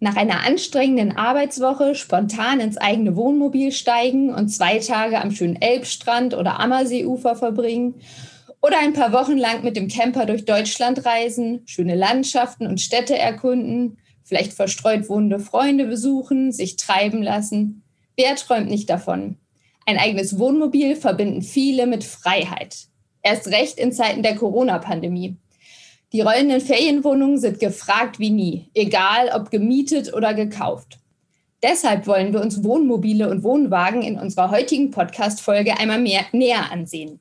Nach 0.00 0.14
einer 0.14 0.46
anstrengenden 0.46 1.16
Arbeitswoche 1.16 1.96
spontan 1.96 2.60
ins 2.60 2.76
eigene 2.76 3.16
Wohnmobil 3.16 3.72
steigen 3.72 4.32
und 4.32 4.48
zwei 4.48 4.78
Tage 4.78 5.20
am 5.20 5.32
schönen 5.32 5.60
Elbstrand 5.60 6.34
oder 6.34 6.60
Ammerseeufer 6.60 7.34
verbringen 7.34 7.94
oder 8.62 8.78
ein 8.80 8.92
paar 8.92 9.12
Wochen 9.12 9.36
lang 9.36 9.64
mit 9.64 9.76
dem 9.76 9.88
Camper 9.88 10.24
durch 10.24 10.44
Deutschland 10.44 11.04
reisen, 11.04 11.62
schöne 11.66 11.96
Landschaften 11.96 12.66
und 12.66 12.80
Städte 12.80 13.18
erkunden, 13.18 13.98
vielleicht 14.22 14.52
verstreut 14.52 15.08
wohnende 15.08 15.40
Freunde 15.40 15.86
besuchen, 15.86 16.52
sich 16.52 16.76
treiben 16.76 17.22
lassen. 17.22 17.82
Wer 18.16 18.36
träumt 18.36 18.70
nicht 18.70 18.88
davon? 18.90 19.36
Ein 19.84 19.96
eigenes 19.96 20.38
Wohnmobil 20.38 20.94
verbinden 20.96 21.42
viele 21.42 21.86
mit 21.86 22.04
Freiheit. 22.04 22.76
Erst 23.22 23.48
recht 23.48 23.78
in 23.78 23.90
Zeiten 23.90 24.22
der 24.22 24.36
Corona-Pandemie. 24.36 25.36
Die 26.14 26.22
rollenden 26.22 26.62
Ferienwohnungen 26.62 27.36
sind 27.36 27.60
gefragt 27.60 28.18
wie 28.18 28.30
nie, 28.30 28.70
egal 28.72 29.30
ob 29.34 29.50
gemietet 29.50 30.14
oder 30.14 30.32
gekauft. 30.32 30.98
Deshalb 31.62 32.06
wollen 32.06 32.32
wir 32.32 32.40
uns 32.40 32.64
Wohnmobile 32.64 33.28
und 33.28 33.42
Wohnwagen 33.42 34.00
in 34.00 34.18
unserer 34.18 34.50
heutigen 34.50 34.90
Podcast-Folge 34.90 35.78
einmal 35.78 36.00
mehr 36.00 36.22
näher 36.32 36.72
ansehen. 36.72 37.20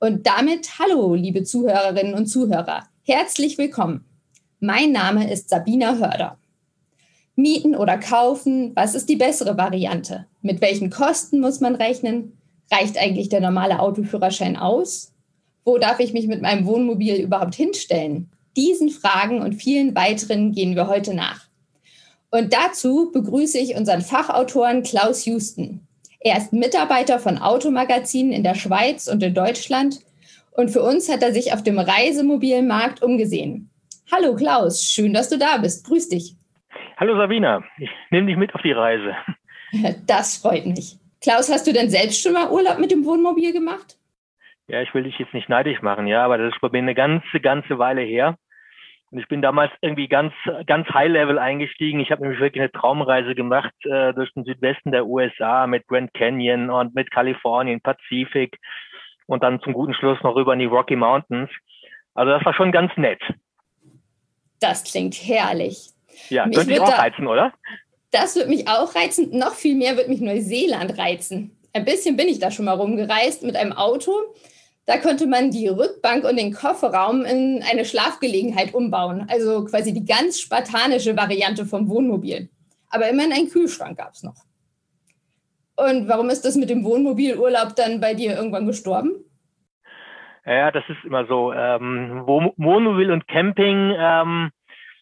Und 0.00 0.26
damit 0.26 0.78
hallo, 0.78 1.14
liebe 1.14 1.44
Zuhörerinnen 1.44 2.12
und 2.12 2.26
Zuhörer. 2.26 2.88
Herzlich 3.04 3.56
willkommen. 3.56 4.04
Mein 4.58 4.92
Name 4.92 5.32
ist 5.32 5.48
Sabina 5.48 5.96
Hörder. 5.96 6.36
Mieten 7.36 7.74
oder 7.74 7.96
kaufen, 7.96 8.72
was 8.74 8.94
ist 8.94 9.08
die 9.08 9.16
bessere 9.16 9.56
Variante? 9.56 10.26
Mit 10.42 10.60
welchen 10.60 10.90
Kosten 10.90 11.40
muss 11.40 11.60
man 11.60 11.74
rechnen? 11.74 12.36
Reicht 12.70 12.98
eigentlich 12.98 13.30
der 13.30 13.40
normale 13.40 13.80
Autoführerschein 13.80 14.58
aus? 14.58 15.14
Wo 15.64 15.78
darf 15.78 16.00
ich 16.00 16.12
mich 16.12 16.26
mit 16.26 16.42
meinem 16.42 16.66
Wohnmobil 16.66 17.16
überhaupt 17.16 17.54
hinstellen? 17.54 18.30
Diesen 18.56 18.90
Fragen 18.90 19.42
und 19.42 19.54
vielen 19.54 19.94
weiteren 19.94 20.52
gehen 20.52 20.74
wir 20.74 20.88
heute 20.88 21.14
nach. 21.14 21.46
Und 22.30 22.52
dazu 22.52 23.10
begrüße 23.12 23.58
ich 23.58 23.76
unseren 23.76 24.02
Fachautoren 24.02 24.82
Klaus 24.82 25.26
Houston. 25.26 25.86
Er 26.20 26.36
ist 26.36 26.52
Mitarbeiter 26.52 27.18
von 27.18 27.38
Automagazinen 27.38 28.32
in 28.32 28.44
der 28.44 28.54
Schweiz 28.54 29.08
und 29.08 29.22
in 29.22 29.34
Deutschland 29.34 30.00
und 30.52 30.70
für 30.70 30.82
uns 30.82 31.10
hat 31.10 31.22
er 31.22 31.32
sich 31.32 31.52
auf 31.52 31.62
dem 31.62 31.78
Reisemobilmarkt 31.78 33.02
umgesehen. 33.02 33.70
Hallo 34.12 34.34
Klaus, 34.34 34.82
schön, 34.82 35.14
dass 35.14 35.28
du 35.28 35.38
da 35.38 35.56
bist. 35.58 35.86
Grüß 35.86 36.08
dich. 36.08 36.34
Hallo 36.96 37.16
Sabina, 37.16 37.62
ich 37.78 37.88
nehme 38.10 38.26
dich 38.26 38.36
mit 38.36 38.54
auf 38.54 38.62
die 38.62 38.72
Reise. 38.72 39.14
Das 40.04 40.38
freut 40.38 40.66
mich. 40.66 40.96
Klaus, 41.20 41.48
hast 41.48 41.64
du 41.64 41.72
denn 41.72 41.90
selbst 41.90 42.20
schon 42.20 42.32
mal 42.32 42.50
Urlaub 42.50 42.80
mit 42.80 42.90
dem 42.90 43.04
Wohnmobil 43.04 43.52
gemacht? 43.52 43.99
Ja, 44.70 44.82
ich 44.82 44.94
will 44.94 45.02
dich 45.02 45.18
jetzt 45.18 45.34
nicht 45.34 45.48
neidisch 45.48 45.82
machen, 45.82 46.06
ja, 46.06 46.24
aber 46.24 46.38
das 46.38 46.54
ist 46.54 46.60
bei 46.60 46.68
mir 46.68 46.78
eine 46.78 46.94
ganze, 46.94 47.40
ganze 47.40 47.78
Weile 47.78 48.02
her. 48.02 48.36
Und 49.10 49.18
ich 49.18 49.26
bin 49.26 49.42
damals 49.42 49.72
irgendwie 49.80 50.06
ganz, 50.06 50.32
ganz 50.66 50.88
High-Level 50.88 51.38
eingestiegen. 51.38 51.98
Ich 51.98 52.12
habe 52.12 52.22
nämlich 52.22 52.38
wirklich 52.38 52.62
eine 52.62 52.70
Traumreise 52.70 53.34
gemacht 53.34 53.74
äh, 53.84 54.14
durch 54.14 54.32
den 54.34 54.44
Südwesten 54.44 54.92
der 54.92 55.06
USA 55.06 55.66
mit 55.66 55.88
Grand 55.88 56.14
Canyon 56.14 56.70
und 56.70 56.94
mit 56.94 57.10
Kalifornien, 57.10 57.80
Pazifik 57.80 58.56
und 59.26 59.42
dann 59.42 59.60
zum 59.62 59.72
guten 59.72 59.94
Schluss 59.94 60.22
noch 60.22 60.36
rüber 60.36 60.52
in 60.52 60.60
die 60.60 60.66
Rocky 60.66 60.94
Mountains. 60.94 61.50
Also 62.14 62.30
das 62.30 62.44
war 62.44 62.54
schon 62.54 62.70
ganz 62.70 62.92
nett. 62.96 63.20
Das 64.60 64.84
klingt 64.84 65.14
herrlich. 65.14 65.88
Ja, 66.28 66.46
mich 66.46 66.56
könnte 66.56 66.74
ich 66.74 66.80
auch 66.80 66.90
da, 66.90 66.96
reizen, 66.96 67.26
oder? 67.26 67.52
Das 68.12 68.36
würde 68.36 68.50
mich 68.50 68.68
auch 68.68 68.94
reizen. 68.94 69.36
Noch 69.36 69.54
viel 69.54 69.74
mehr 69.74 69.96
würde 69.96 70.10
mich 70.10 70.20
Neuseeland 70.20 70.96
reizen. 70.98 71.56
Ein 71.72 71.84
bisschen 71.84 72.16
bin 72.16 72.28
ich 72.28 72.38
da 72.38 72.50
schon 72.50 72.64
mal 72.64 72.74
rumgereist 72.74 73.42
mit 73.42 73.56
einem 73.56 73.72
Auto. 73.72 74.12
Da 74.86 74.98
konnte 74.98 75.26
man 75.26 75.50
die 75.50 75.68
Rückbank 75.68 76.24
und 76.24 76.36
den 76.36 76.52
Kofferraum 76.52 77.24
in 77.24 77.62
eine 77.70 77.84
Schlafgelegenheit 77.84 78.74
umbauen. 78.74 79.26
Also 79.28 79.64
quasi 79.64 79.92
die 79.92 80.04
ganz 80.04 80.40
spartanische 80.40 81.16
Variante 81.16 81.64
vom 81.64 81.88
Wohnmobil. 81.88 82.48
Aber 82.90 83.08
immerhin 83.08 83.32
einen 83.32 83.50
Kühlschrank 83.50 83.98
gab 83.98 84.14
es 84.14 84.22
noch. 84.22 84.36
Und 85.76 86.08
warum 86.08 86.28
ist 86.28 86.44
das 86.44 86.56
mit 86.56 86.70
dem 86.70 86.84
Wohnmobilurlaub 86.84 87.74
dann 87.76 88.00
bei 88.00 88.14
dir 88.14 88.34
irgendwann 88.36 88.66
gestorben? 88.66 89.24
Ja, 90.44 90.70
das 90.70 90.84
ist 90.88 91.04
immer 91.04 91.26
so. 91.26 91.52
Ähm, 91.52 92.24
Wohnmobil 92.26 93.10
und 93.10 93.28
Camping, 93.28 93.94
ähm, 93.96 94.50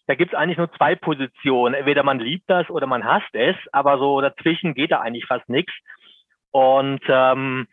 da 0.07 0.15
gibt 0.15 0.33
es 0.33 0.39
eigentlich 0.39 0.59
nur 0.59 0.73
zwei 0.73 0.95
Positionen. 0.95 1.75
Entweder 1.75 2.03
man 2.03 2.19
liebt 2.19 2.49
das 2.49 2.69
oder 2.71 2.87
man 2.87 3.05
hasst 3.05 3.35
es, 3.35 3.57
aber 3.73 3.99
so 3.99 4.21
dazwischen 4.21 4.75
geht 4.75 4.91
da 4.91 5.01
eigentlich 5.01 5.27
fast 5.27 5.49
nichts. 5.49 5.73
Und 6.51 7.01
ähm, 7.09 7.67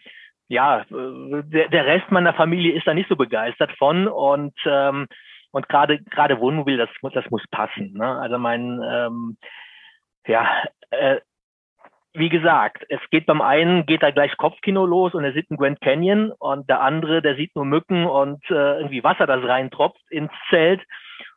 ja, 0.48 0.86
der, 0.90 1.70
der 1.70 1.86
Rest 1.86 2.12
meiner 2.12 2.34
Familie 2.34 2.74
ist 2.74 2.86
da 2.86 2.94
nicht 2.94 3.10
so 3.10 3.16
begeistert 3.16 3.72
von 3.78 4.08
und 4.08 4.54
ähm, 4.66 5.08
und 5.52 5.70
gerade 5.70 6.00
gerade 6.04 6.40
Wohnmobil, 6.40 6.78
das 6.78 6.90
muss 7.02 7.14
das 7.14 7.30
muss 7.32 7.44
passen. 7.50 7.94
Ne? 7.94 8.20
Also 8.20 8.38
mein 8.38 8.82
ähm, 8.88 9.38
ja 10.28 10.48
äh, 10.92 11.20
wie 12.14 12.30
gesagt, 12.30 12.86
es 12.88 13.00
geht 13.12 13.26
beim 13.26 13.42
einen 13.42 13.86
geht 13.86 14.04
da 14.04 14.12
gleich 14.12 14.38
Kopfkino 14.38 14.86
los 14.86 15.14
und 15.14 15.24
er 15.24 15.34
sieht 15.34 15.50
einen 15.50 15.58
Grand 15.58 15.82
Canyon 15.82 16.32
und 16.32 16.70
der 16.70 16.82
andere, 16.82 17.22
der 17.22 17.36
sieht 17.36 17.56
nur 17.56 17.66
Mücken 17.66 18.06
und 18.06 18.44
äh, 18.50 18.78
irgendwie 18.78 19.04
Wasser, 19.04 19.28
das 19.28 19.44
reintropft 19.44 20.02
ins 20.10 20.32
Zelt 20.50 20.82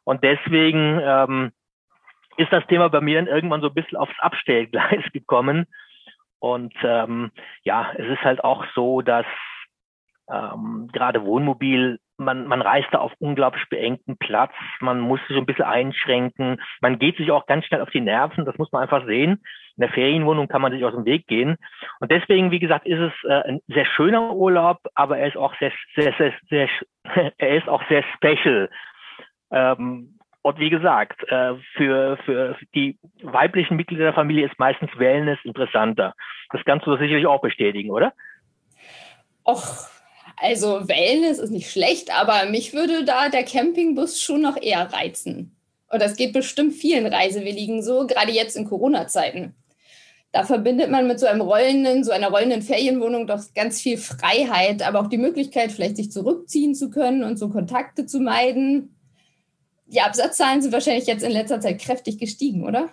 und 0.05 0.23
deswegen 0.23 1.01
ähm, 1.03 1.53
ist 2.37 2.53
das 2.53 2.67
Thema 2.67 2.89
bei 2.89 3.01
mir 3.01 3.17
dann 3.17 3.27
irgendwann 3.27 3.61
so 3.61 3.69
ein 3.69 3.75
bisschen 3.75 3.99
aufs 3.99 4.19
Abstellgleis 4.21 5.03
gekommen 5.13 5.67
und 6.41 6.75
ähm, 6.83 7.31
ja, 7.63 7.93
es 7.97 8.07
ist 8.07 8.23
halt 8.23 8.45
auch 8.45 8.65
so, 8.75 9.03
dass 9.03 9.27
ähm, 10.31 10.89
gerade 10.93 11.25
Wohnmobil, 11.25 11.99
man, 12.19 12.47
man 12.47 12.61
reist 12.61 12.89
da 12.93 12.99
auf 12.99 13.13
unglaublich 13.19 13.65
beengten 13.71 14.17
Platz, 14.19 14.53
man 14.81 15.01
muss 15.01 15.21
sich 15.29 15.37
ein 15.37 15.47
bisschen 15.47 15.65
einschränken, 15.65 16.61
man 16.81 16.99
geht 16.99 17.17
sich 17.17 17.31
auch 17.31 17.47
ganz 17.47 17.65
schnell 17.65 17.81
auf 17.81 17.91
die 17.91 18.01
Nerven, 18.01 18.45
das 18.45 18.59
muss 18.59 18.71
man 18.73 18.83
einfach 18.83 19.07
sehen. 19.07 19.43
In 19.77 19.83
der 19.83 19.91
Ferienwohnung 19.91 20.49
kann 20.49 20.61
man 20.61 20.73
sich 20.73 20.85
aus 20.85 20.95
dem 20.95 21.05
Weg 21.05 21.27
gehen. 21.29 21.57
Und 22.01 22.11
deswegen, 22.11 22.51
wie 22.51 22.59
gesagt, 22.59 22.87
ist 22.87 22.99
es 22.99 23.13
äh, 23.25 23.49
ein 23.49 23.61
sehr 23.69 23.87
schöner 23.87 24.35
Urlaub, 24.35 24.79
aber 24.95 25.19
er 25.19 25.29
ist 25.29 25.37
auch 25.37 25.55
sehr, 25.59 25.73
sehr, 25.95 26.13
sehr, 26.19 26.33
sehr, 26.51 26.69
er 27.39 27.57
ist 27.57 27.69
auch 27.69 27.83
sehr 27.89 28.05
special. 28.17 28.69
Ähm, 29.51 30.18
und 30.49 30.59
wie 30.59 30.71
gesagt, 30.71 31.21
äh, 31.29 31.57
für, 31.77 32.17
für 32.25 32.57
die 32.75 32.99
weiblichen 33.23 33.77
Mitglieder 33.77 34.05
der 34.05 34.15
Familie 34.15 34.47
ist 34.47 34.59
meistens 34.59 34.91
Wellness 34.97 35.39
interessanter. 35.45 36.15
Das 36.51 36.63
kannst 36.65 36.87
du 36.87 36.93
sicherlich 36.97 37.27
auch 37.27 37.43
bestätigen, 37.43 37.91
oder? 37.91 38.15
Och, 39.45 39.91
also 40.39 40.89
Wellness 40.89 41.39
ist 41.39 41.51
nicht 41.51 41.71
schlecht, 41.71 42.19
aber 42.19 42.49
mich 42.51 42.73
würde 42.73 43.05
da 43.05 43.29
der 43.29 43.45
Campingbus 43.45 44.23
schon 44.23 44.41
noch 44.41 44.57
eher 44.57 44.91
reizen. 44.91 45.55
Und 45.91 46.01
das 46.01 46.17
geht 46.17 46.33
bestimmt 46.33 46.73
vielen 46.73 47.07
Reisewilligen 47.07 47.83
so, 47.83 48.07
gerade 48.07 48.33
jetzt 48.33 48.57
in 48.57 48.65
Corona-Zeiten. 48.65 49.55
Da 50.33 50.45
verbindet 50.45 50.91
man 50.91 51.07
mit 51.07 51.21
so 51.21 51.27
einem 51.27 51.43
rollenden, 51.43 52.05
so 52.05 52.13
einer 52.13 52.29
rollenden 52.29 52.63
Ferienwohnung 52.63 53.27
doch 53.27 53.43
ganz 53.55 53.83
viel 53.83 53.99
Freiheit, 53.99 54.81
aber 54.81 55.01
auch 55.01 55.09
die 55.09 55.19
Möglichkeit, 55.19 55.73
vielleicht 55.73 55.99
sich 55.99 56.11
zurückziehen 56.11 56.75
zu 56.75 56.89
können 56.89 57.23
und 57.23 57.39
so 57.39 57.51
Kontakte 57.51 58.07
zu 58.07 58.21
meiden 58.21 58.95
die 59.89 60.01
Absatzzahlen 60.01 60.61
sind 60.61 60.73
wahrscheinlich 60.73 61.07
jetzt 61.07 61.25
in 61.25 61.33
letzter 61.33 61.61
Zeit 61.61 61.81
kräftig 61.81 62.19
gestiegen, 62.19 62.65
oder? 62.67 62.91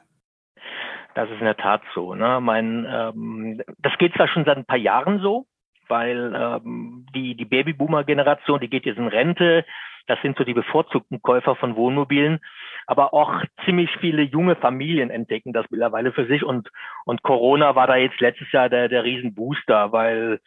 Das 1.14 1.30
ist 1.30 1.40
in 1.40 1.46
der 1.46 1.58
Tat 1.58 1.82
so. 1.94 2.14
Ne? 2.14 2.40
Mein, 2.42 2.86
ähm, 2.90 3.62
das 3.80 3.98
geht 3.98 4.14
zwar 4.16 4.28
schon 4.28 4.46
seit 4.46 4.58
ein 4.58 4.66
paar 4.66 4.78
Jahren 4.78 5.20
so, 5.20 5.46
weil 5.88 6.34
ähm, 6.36 7.06
die, 7.16 7.36
die 7.36 7.46
Babyboomer-Generation, 7.46 8.60
die 8.60 8.70
geht 8.70 8.86
jetzt 8.86 8.98
in 8.98 9.08
Rente. 9.08 9.66
Das 10.08 10.22
sind 10.22 10.38
so 10.38 10.44
die 10.44 10.54
bevorzugten 10.54 11.22
Käufer 11.22 11.56
von 11.56 11.76
Wohnmobilen. 11.76 12.40
Aber 12.86 13.14
auch 13.14 13.42
ziemlich 13.64 13.90
viele 14.00 14.22
junge 14.22 14.56
Familien 14.56 15.10
entdecken 15.10 15.54
das 15.54 15.66
mittlerweile 15.70 16.12
für 16.12 16.28
sich. 16.28 16.44
Und, 16.44 16.70
und 17.06 17.24
Corona 17.24 17.76
war 17.76 17.88
da 17.88 17.96
jetzt 17.96 18.20
letztes 18.20 18.52
Jahr 18.52 18.70
der, 18.70 18.90
der 18.90 19.04
Riesenbooster, 19.04 19.92
weil 19.92 20.40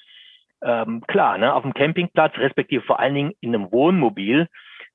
ähm, 0.62 1.02
klar, 1.06 1.38
ne, 1.38 1.54
auf 1.54 1.62
dem 1.62 1.74
Campingplatz, 1.74 2.36
respektive 2.36 2.82
vor 2.82 3.00
allen 3.00 3.14
Dingen 3.14 3.32
in 3.40 3.54
einem 3.54 3.72
Wohnmobil, 3.72 4.48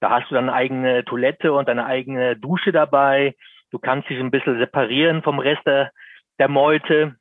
da 0.03 0.09
hast 0.09 0.29
du 0.29 0.35
dann 0.35 0.49
eine 0.49 0.53
eigene 0.57 1.05
Toilette 1.05 1.53
und 1.53 1.69
eine 1.69 1.85
eigene 1.85 2.35
Dusche 2.35 2.73
dabei. 2.73 3.35
Du 3.71 3.79
kannst 3.79 4.09
dich 4.09 4.19
ein 4.19 4.31
bisschen 4.31 4.59
separieren 4.59 5.23
vom 5.23 5.39
Rest 5.39 5.65
der, 5.65 5.91
der 6.39 6.49
Meute 6.49 7.15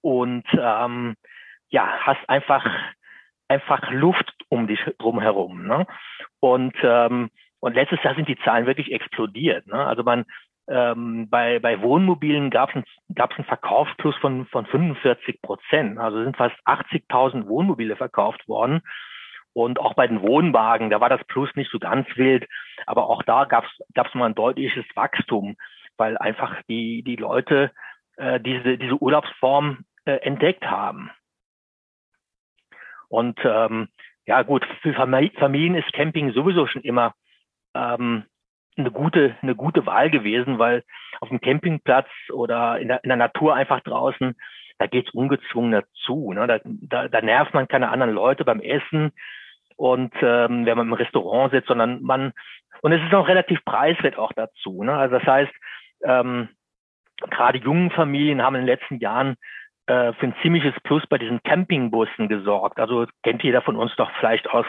und 0.00 0.44
ähm, 0.56 1.16
ja, 1.68 1.88
hast 1.98 2.20
einfach 2.28 2.64
einfach 3.48 3.90
Luft 3.90 4.32
um 4.48 4.68
dich 4.68 4.78
drumherum. 4.98 5.66
Ne? 5.66 5.84
Und 6.38 6.76
ähm, 6.84 7.28
und 7.58 7.74
letztes 7.74 8.00
Jahr 8.04 8.14
sind 8.14 8.28
die 8.28 8.38
Zahlen 8.44 8.66
wirklich 8.66 8.92
explodiert. 8.92 9.66
Ne? 9.66 9.84
Also 9.84 10.04
man 10.04 10.26
ähm, 10.68 11.28
bei, 11.28 11.58
bei 11.58 11.82
Wohnmobilen 11.82 12.50
gab 12.50 12.70
es 12.70 12.76
einen 13.16 13.44
Verkaufsplus 13.46 14.14
von, 14.18 14.46
von 14.46 14.64
45 14.66 15.42
Prozent. 15.42 15.98
Also 15.98 16.22
sind 16.22 16.36
fast 16.36 16.54
80.000 16.66 17.48
Wohnmobile 17.48 17.96
verkauft 17.96 18.46
worden. 18.46 18.80
Und 19.52 19.80
auch 19.80 19.94
bei 19.94 20.06
den 20.06 20.22
Wohnwagen, 20.22 20.90
da 20.90 21.00
war 21.00 21.08
das 21.08 21.24
Plus 21.24 21.50
nicht 21.56 21.70
so 21.70 21.78
ganz 21.78 22.06
wild, 22.16 22.46
aber 22.86 23.08
auch 23.08 23.22
da 23.22 23.44
gab 23.44 23.64
es 23.64 24.14
mal 24.14 24.26
ein 24.26 24.34
deutliches 24.34 24.84
Wachstum, 24.94 25.56
weil 25.96 26.16
einfach 26.18 26.62
die, 26.68 27.02
die 27.02 27.16
Leute 27.16 27.72
äh, 28.16 28.40
diese, 28.40 28.78
diese 28.78 29.00
Urlaubsform 29.02 29.84
äh, 30.04 30.16
entdeckt 30.18 30.64
haben. 30.64 31.10
Und 33.08 33.40
ähm, 33.44 33.88
ja 34.26 34.42
gut, 34.42 34.64
für 34.82 34.94
Familien 34.94 35.74
ist 35.74 35.92
Camping 35.92 36.32
sowieso 36.32 36.66
schon 36.68 36.82
immer 36.82 37.14
ähm, 37.74 38.24
eine 38.76 38.90
gute, 38.92 39.36
eine 39.42 39.56
gute 39.56 39.84
Wahl 39.86 40.10
gewesen, 40.10 40.58
weil 40.58 40.84
auf 41.20 41.28
dem 41.28 41.40
Campingplatz 41.40 42.08
oder 42.32 42.78
in 42.78 42.88
der, 42.88 43.02
in 43.02 43.08
der 43.08 43.16
Natur 43.16 43.54
einfach 43.54 43.80
draußen, 43.80 44.36
da 44.78 44.86
geht's 44.86 45.10
ungezwungen 45.10 45.72
dazu. 45.72 46.32
Ne? 46.32 46.46
Da, 46.46 46.60
da, 46.64 47.08
da 47.08 47.20
nervt 47.20 47.52
man 47.52 47.68
keine 47.68 47.90
anderen 47.90 48.14
Leute 48.14 48.44
beim 48.44 48.60
Essen 48.60 49.12
und 49.80 50.12
ähm, 50.20 50.66
wenn 50.66 50.76
man 50.76 50.88
im 50.88 50.92
Restaurant 50.92 51.52
sitzt, 51.52 51.68
sondern 51.68 52.02
man 52.02 52.34
und 52.82 52.92
es 52.92 53.02
ist 53.02 53.14
auch 53.14 53.26
relativ 53.26 53.64
preiswert 53.64 54.18
auch 54.18 54.32
dazu. 54.34 54.82
Ne? 54.82 54.92
Also 54.92 55.18
das 55.18 55.26
heißt, 55.26 55.52
ähm, 56.04 56.50
gerade 57.30 57.58
jungen 57.58 57.90
Familien 57.90 58.42
haben 58.42 58.56
in 58.56 58.62
den 58.62 58.74
letzten 58.74 58.98
Jahren 58.98 59.36
äh, 59.86 60.12
für 60.12 60.26
ein 60.26 60.34
ziemliches 60.42 60.74
Plus 60.82 61.06
bei 61.06 61.16
diesen 61.16 61.42
Campingbussen 61.42 62.28
gesorgt. 62.28 62.78
Also 62.78 63.06
kennt 63.22 63.42
jeder 63.42 63.62
von 63.62 63.76
uns 63.76 63.96
doch 63.96 64.10
vielleicht 64.18 64.50
aus 64.50 64.66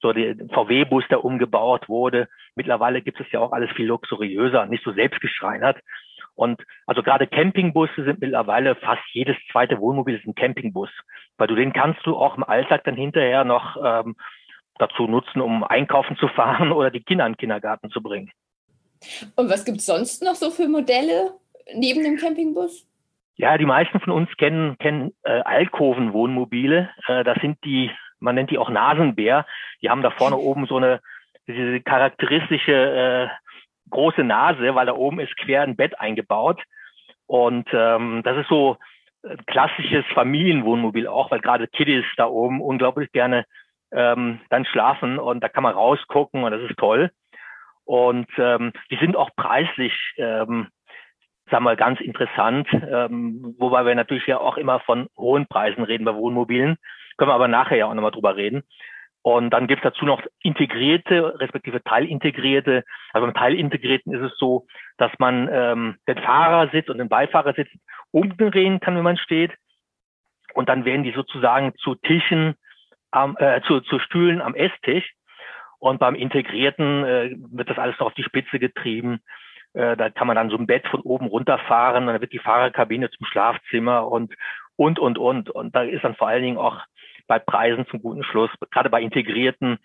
so 0.00 0.12
der 0.12 0.36
VW-Bus, 0.52 1.08
der 1.08 1.24
umgebaut 1.24 1.88
wurde. 1.88 2.28
Mittlerweile 2.54 3.02
gibt 3.02 3.18
es 3.20 3.26
ja 3.32 3.40
auch 3.40 3.50
alles 3.50 3.70
viel 3.72 3.86
luxuriöser, 3.86 4.66
nicht 4.66 4.84
so 4.84 4.92
selbstgeschreinert. 4.92 5.80
Und 6.36 6.62
also 6.86 7.02
gerade 7.02 7.26
Campingbusse 7.26 8.04
sind 8.04 8.20
mittlerweile 8.20 8.76
fast 8.76 9.02
jedes 9.12 9.36
zweite 9.50 9.80
Wohnmobil 9.80 10.16
ist 10.16 10.26
ein 10.26 10.34
Campingbus, 10.36 10.90
weil 11.36 11.48
du 11.48 11.56
den 11.56 11.72
kannst 11.72 12.06
du 12.06 12.16
auch 12.16 12.36
im 12.36 12.44
Alltag 12.44 12.84
dann 12.84 12.94
hinterher 12.94 13.42
noch 13.42 13.76
ähm, 13.82 14.14
dazu 14.78 15.06
nutzen, 15.06 15.40
um 15.40 15.64
einkaufen 15.64 16.16
zu 16.16 16.28
fahren 16.28 16.72
oder 16.72 16.90
die 16.90 17.02
Kinder 17.02 17.26
in 17.26 17.32
den 17.32 17.38
Kindergarten 17.38 17.90
zu 17.90 18.02
bringen. 18.02 18.30
Und 19.36 19.50
was 19.50 19.64
gibt 19.64 19.78
es 19.78 19.86
sonst 19.86 20.22
noch 20.22 20.34
so 20.34 20.50
für 20.50 20.68
Modelle 20.68 21.32
neben 21.74 22.02
dem 22.02 22.16
Campingbus? 22.16 22.86
Ja, 23.36 23.58
die 23.58 23.66
meisten 23.66 24.00
von 24.00 24.12
uns 24.12 24.30
kennen, 24.38 24.78
kennen 24.78 25.12
äh, 25.22 25.40
Alkoven-Wohnmobile. 25.40 26.88
Äh, 27.06 27.24
das 27.24 27.38
sind 27.42 27.58
die, 27.64 27.90
man 28.18 28.34
nennt 28.34 28.50
die 28.50 28.58
auch 28.58 28.70
Nasenbär. 28.70 29.46
Die 29.82 29.90
haben 29.90 30.02
da 30.02 30.10
vorne 30.10 30.36
oben 30.36 30.66
so 30.66 30.76
eine 30.76 31.00
diese 31.46 31.80
charakteristische 31.80 32.72
äh, 32.72 33.28
große 33.90 34.24
Nase, 34.24 34.74
weil 34.74 34.86
da 34.86 34.94
oben 34.94 35.20
ist 35.20 35.36
quer 35.36 35.62
ein 35.62 35.76
Bett 35.76 36.00
eingebaut. 36.00 36.62
Und 37.26 37.68
ähm, 37.72 38.22
das 38.24 38.38
ist 38.38 38.48
so 38.48 38.78
ein 39.22 39.44
klassisches 39.46 40.04
Familienwohnmobil 40.14 41.06
auch, 41.06 41.30
weil 41.30 41.40
gerade 41.40 41.68
Kiddies 41.68 42.04
da 42.16 42.26
oben 42.26 42.60
unglaublich 42.60 43.12
gerne 43.12 43.44
ähm, 43.96 44.40
dann 44.50 44.64
schlafen 44.66 45.18
und 45.18 45.40
da 45.42 45.48
kann 45.48 45.64
man 45.64 45.74
rausgucken 45.74 46.44
und 46.44 46.52
das 46.52 46.62
ist 46.62 46.76
toll. 46.76 47.10
Und 47.84 48.28
ähm, 48.36 48.72
die 48.90 48.96
sind 48.96 49.16
auch 49.16 49.30
preislich, 49.36 49.92
ähm, 50.18 50.68
sagen 51.50 51.64
wir, 51.64 51.76
ganz 51.76 52.00
interessant, 52.00 52.68
ähm, 52.72 53.54
wobei 53.58 53.86
wir 53.86 53.94
natürlich 53.94 54.26
ja 54.26 54.38
auch 54.38 54.56
immer 54.56 54.80
von 54.80 55.08
hohen 55.16 55.46
Preisen 55.46 55.84
reden 55.84 56.04
bei 56.04 56.14
Wohnmobilen. 56.14 56.76
Können 57.16 57.30
wir 57.30 57.34
aber 57.34 57.48
nachher 57.48 57.78
ja 57.78 57.86
auch 57.86 57.94
nochmal 57.94 58.10
drüber 58.10 58.36
reden. 58.36 58.64
Und 59.22 59.50
dann 59.50 59.66
gibt 59.66 59.84
es 59.84 59.92
dazu 59.92 60.04
noch 60.04 60.22
integrierte, 60.42 61.40
respektive 61.40 61.82
teilintegrierte. 61.82 62.84
Also 63.12 63.26
beim 63.26 63.34
teilintegrierten 63.34 64.12
ist 64.14 64.32
es 64.32 64.38
so, 64.38 64.66
dass 64.98 65.10
man 65.18 65.48
ähm, 65.50 65.96
den 66.06 66.18
Fahrersitz 66.18 66.88
und 66.88 66.98
den 66.98 67.08
Beifahrersitz 67.08 67.68
umdrehen 68.12 68.78
kann, 68.78 68.94
wenn 68.94 69.02
man 69.02 69.16
steht. 69.16 69.52
Und 70.54 70.68
dann 70.68 70.84
werden 70.84 71.02
die 71.02 71.12
sozusagen 71.12 71.74
zu 71.76 71.96
Tischen, 71.96 72.54
am, 73.10 73.36
äh, 73.38 73.60
zu, 73.66 73.80
zu 73.80 73.98
Stühlen 73.98 74.40
am 74.40 74.54
Esstisch. 74.54 75.12
Und 75.78 75.98
beim 75.98 76.14
Integrierten 76.14 77.04
äh, 77.04 77.34
wird 77.36 77.70
das 77.70 77.78
alles 77.78 77.98
noch 77.98 78.08
auf 78.08 78.14
die 78.14 78.24
Spitze 78.24 78.58
getrieben. 78.58 79.20
Äh, 79.74 79.96
da 79.96 80.10
kann 80.10 80.26
man 80.26 80.36
dann 80.36 80.50
so 80.50 80.56
ein 80.56 80.66
Bett 80.66 80.86
von 80.88 81.00
oben 81.02 81.26
runterfahren 81.26 82.04
und 82.04 82.12
dann 82.12 82.20
wird 82.20 82.32
die 82.32 82.38
Fahrerkabine 82.38 83.10
zum 83.10 83.26
Schlafzimmer 83.26 84.08
und, 84.08 84.34
und, 84.76 84.98
und, 84.98 85.18
und. 85.18 85.50
Und 85.50 85.76
da 85.76 85.82
ist 85.82 86.02
dann 86.02 86.16
vor 86.16 86.28
allen 86.28 86.42
Dingen 86.42 86.58
auch 86.58 86.80
bei 87.26 87.38
Preisen 87.38 87.86
zum 87.88 88.00
guten 88.00 88.24
Schluss, 88.24 88.50
gerade 88.70 88.88
bei 88.88 89.02
Integrierten, 89.02 89.78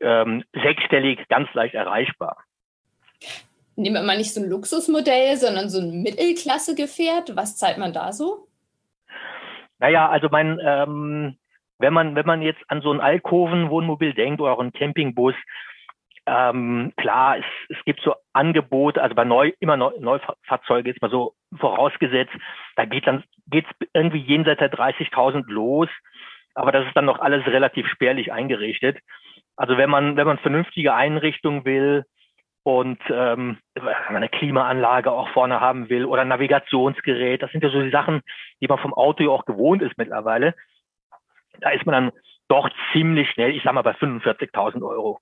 ähm, 0.00 0.44
sechsstellig 0.52 1.28
ganz 1.28 1.52
leicht 1.52 1.74
erreichbar. 1.74 2.38
Nehmen 3.76 3.96
wir 3.96 4.02
mal 4.02 4.16
nicht 4.16 4.32
so 4.32 4.40
ein 4.40 4.48
Luxusmodell, 4.48 5.36
sondern 5.36 5.68
so 5.68 5.80
ein 5.80 6.02
Mittelklasse-Gefährt. 6.02 7.36
Was 7.36 7.56
zahlt 7.56 7.78
man 7.78 7.92
da 7.92 8.12
so? 8.12 8.46
Naja, 9.78 10.08
also 10.08 10.28
mein, 10.30 10.60
ähm, 10.64 11.36
wenn 11.78 11.92
man, 11.92 12.14
wenn 12.14 12.26
man 12.26 12.42
jetzt 12.42 12.62
an 12.68 12.82
so 12.82 12.92
ein 12.92 13.00
Alkoven-Wohnmobil 13.00 14.14
denkt 14.14 14.40
oder 14.40 14.52
auch 14.52 14.60
einen 14.60 14.72
Campingbus, 14.72 15.34
ähm, 16.26 16.92
klar, 16.96 17.38
es, 17.38 17.44
es 17.68 17.84
gibt 17.84 18.00
so 18.00 18.14
Angebote, 18.32 19.02
also 19.02 19.14
bei 19.14 19.24
neu, 19.24 19.52
immer 19.60 19.76
neu, 19.76 19.90
Neufahrzeuge 19.98 20.90
ist 20.90 21.02
mal 21.02 21.10
so 21.10 21.34
vorausgesetzt, 21.56 22.32
da 22.76 22.86
geht 22.86 23.06
dann 23.06 23.24
geht's 23.46 23.68
irgendwie 23.92 24.20
jenseits 24.20 24.60
der 24.60 24.72
30.000 24.72 25.44
los, 25.48 25.88
aber 26.54 26.72
das 26.72 26.86
ist 26.86 26.96
dann 26.96 27.04
noch 27.04 27.18
alles 27.18 27.46
relativ 27.46 27.86
spärlich 27.88 28.32
eingerichtet. 28.32 28.98
Also 29.56 29.76
wenn 29.76 29.90
man 29.90 30.16
wenn 30.16 30.26
man 30.26 30.38
vernünftige 30.38 30.94
Einrichtungen 30.94 31.66
will 31.66 32.04
und 32.62 33.00
ähm, 33.10 33.58
eine 34.08 34.30
Klimaanlage 34.30 35.12
auch 35.12 35.28
vorne 35.28 35.60
haben 35.60 35.90
will 35.90 36.06
oder 36.06 36.24
Navigationsgerät, 36.24 37.42
das 37.42 37.52
sind 37.52 37.62
ja 37.62 37.68
so 37.68 37.82
die 37.82 37.90
Sachen, 37.90 38.22
die 38.62 38.66
man 38.66 38.78
vom 38.78 38.94
Auto 38.94 39.22
ja 39.22 39.28
auch 39.28 39.44
gewohnt 39.44 39.82
ist 39.82 39.98
mittlerweile 39.98 40.54
da 41.64 41.70
ist 41.70 41.86
man 41.86 41.94
dann 41.94 42.12
doch 42.48 42.68
ziemlich 42.92 43.30
schnell, 43.30 43.56
ich 43.56 43.62
sag 43.62 43.72
mal 43.72 43.82
bei 43.82 43.92
45.000 43.92 44.86
Euro. 44.86 45.18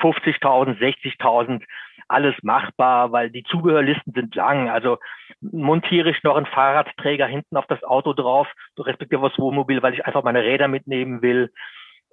50.000, 0.00 0.78
60.000, 0.78 1.62
alles 2.06 2.34
machbar, 2.42 3.12
weil 3.12 3.30
die 3.30 3.44
Zubehörlisten 3.44 4.12
sind 4.12 4.34
lang. 4.34 4.68
Also 4.68 4.98
montiere 5.40 6.10
ich 6.10 6.22
noch 6.22 6.36
einen 6.36 6.44
Fahrradträger 6.44 7.26
hinten 7.26 7.56
auf 7.56 7.66
das 7.66 7.82
Auto 7.82 8.12
drauf, 8.12 8.46
respektive 8.78 9.26
das 9.26 9.38
Wohnmobil, 9.38 9.82
weil 9.82 9.94
ich 9.94 10.04
einfach 10.04 10.22
meine 10.22 10.42
Räder 10.42 10.68
mitnehmen 10.68 11.22
will. 11.22 11.50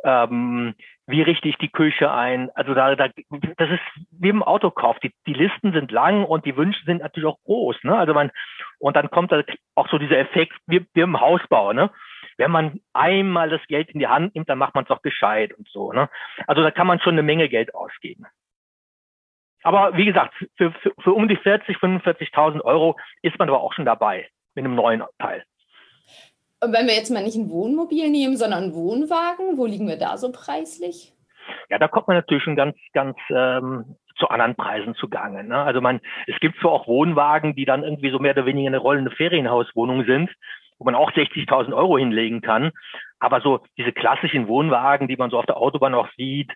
Ähm, 0.06 0.76
wie 1.08 1.22
richte 1.22 1.50
ich 1.50 1.58
die 1.58 1.72
Küche 1.72 2.10
ein? 2.10 2.50
Also 2.56 2.74
da, 2.74 2.96
da 2.96 3.10
das 3.58 3.70
ist 3.70 4.06
wie 4.12 4.30
im 4.30 4.44
Autokauf. 4.44 4.98
Die, 5.00 5.14
die 5.28 5.34
Listen 5.34 5.74
sind 5.74 5.92
lang 5.92 6.24
und 6.24 6.46
die 6.46 6.56
Wünsche 6.56 6.86
sind 6.86 7.02
natürlich 7.02 7.28
auch 7.28 7.44
groß. 7.44 7.84
Ne? 7.84 7.98
Also 7.98 8.14
man 8.14 8.32
und 8.80 8.96
dann 8.96 9.10
kommt 9.10 9.34
da 9.34 9.44
auch 9.76 9.90
so 9.90 9.98
dieser 9.98 10.18
Effekt 10.20 10.54
wie, 10.68 10.86
wie 10.94 11.02
im 11.02 11.20
Hausbau. 11.20 11.74
Ne? 11.74 11.90
Wenn 12.38 12.52
man 12.52 12.80
einmal 12.94 13.50
das 13.50 13.62
Geld 13.68 13.90
in 13.92 14.00
die 14.00 14.08
Hand 14.08 14.36
nimmt, 14.36 14.50
dann 14.50 14.58
macht 14.58 14.76
man 14.76 14.86
es 14.86 14.90
auch 14.90 15.02
gescheit 15.02 15.54
und 15.54 15.68
so. 15.70 15.92
Ne? 15.92 16.10
Also 16.48 16.62
da 16.62 16.72
kann 16.72 16.88
man 16.88 17.00
schon 17.00 17.14
eine 17.14 17.24
Menge 17.24 17.50
Geld 17.50 17.74
ausgeben. 17.76 18.26
Aber 19.64 19.96
wie 19.96 20.06
gesagt, 20.06 20.34
für, 20.58 20.72
für, 20.72 20.94
für 21.00 21.14
um 21.14 21.28
die 21.28 21.38
40, 21.38 21.78
45.000 21.78 22.62
Euro 22.62 22.98
ist 23.22 23.40
man 23.40 23.48
aber 23.48 23.62
auch 23.62 23.74
schon 23.74 23.86
dabei 23.86 24.30
mit 24.56 24.66
einem 24.66 24.76
neuen 24.76 25.04
Teil. 25.20 25.44
Und 26.62 26.74
wenn 26.74 26.88
wir 26.88 26.96
jetzt 26.96 27.12
mal 27.12 27.24
nicht 27.24 27.36
ein 27.36 27.50
Wohnmobil 27.50 28.10
nehmen, 28.10 28.38
sondern 28.38 28.64
einen 28.64 28.74
Wohnwagen, 28.74 29.58
wo 29.58 29.66
liegen 29.66 29.88
wir 29.88 29.98
da 29.98 30.18
so 30.18 30.32
preislich? 30.32 31.14
Ja, 31.70 31.78
da 31.78 31.88
kommt 31.88 32.08
man 32.08 32.16
natürlich 32.16 32.44
schon 32.44 32.56
ganz, 32.56 32.78
ganz 32.94 33.18
ähm, 33.30 33.98
zu 34.18 34.30
anderen 34.30 34.56
Preisen 34.56 34.96
zugange. 34.96 35.44
Ne? 35.44 35.58
Also 35.58 35.82
man, 35.82 36.00
es 36.28 36.40
gibt 36.40 36.60
zwar 36.60 36.72
auch 36.72 36.88
Wohnwagen, 36.88 37.56
die 37.56 37.66
dann 37.66 37.84
irgendwie 37.84 38.12
so 38.12 38.20
mehr 38.20 38.34
oder 38.34 38.46
weniger 38.46 38.68
eine 38.68 38.78
rollende 38.78 39.12
Ferienhauswohnung 39.12 40.06
sind, 40.06 40.30
wo 40.78 40.86
man 40.86 40.96
auch 40.96 41.12
60.000 41.12 41.74
Euro 41.74 41.98
hinlegen 41.98 42.42
kann. 42.42 42.72
Aber 43.20 43.42
so 43.42 43.62
diese 43.78 43.92
klassischen 43.92 44.48
Wohnwagen, 44.48 45.08
die 45.08 45.18
man 45.18 45.30
so 45.30 45.40
auf 45.40 45.46
der 45.46 45.58
Autobahn 45.58 45.94
auch 45.94 46.10
sieht, 46.18 46.52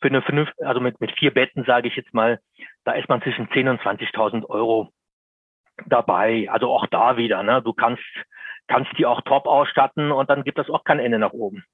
für 0.00 0.08
eine 0.08 0.22
also 0.64 0.80
mit, 0.80 1.00
mit 1.00 1.12
vier 1.18 1.32
Betten, 1.32 1.64
sage 1.64 1.88
ich 1.88 1.96
jetzt 1.96 2.14
mal, 2.14 2.40
da 2.84 2.92
ist 2.92 3.08
man 3.08 3.22
zwischen 3.22 3.48
10.000 3.48 3.70
und 3.70 3.80
20.000 3.80 4.48
Euro 4.48 4.88
dabei. 5.86 6.48
Also 6.50 6.70
auch 6.70 6.86
da 6.86 7.16
wieder, 7.16 7.42
ne? 7.42 7.62
Du 7.62 7.72
kannst, 7.72 8.02
kannst 8.66 8.90
die 8.98 9.06
auch 9.06 9.20
top 9.22 9.46
ausstatten 9.46 10.10
und 10.10 10.30
dann 10.30 10.44
gibt 10.44 10.58
es 10.58 10.70
auch 10.70 10.84
kein 10.84 10.98
Ende 10.98 11.18
nach 11.18 11.32
oben. 11.32 11.64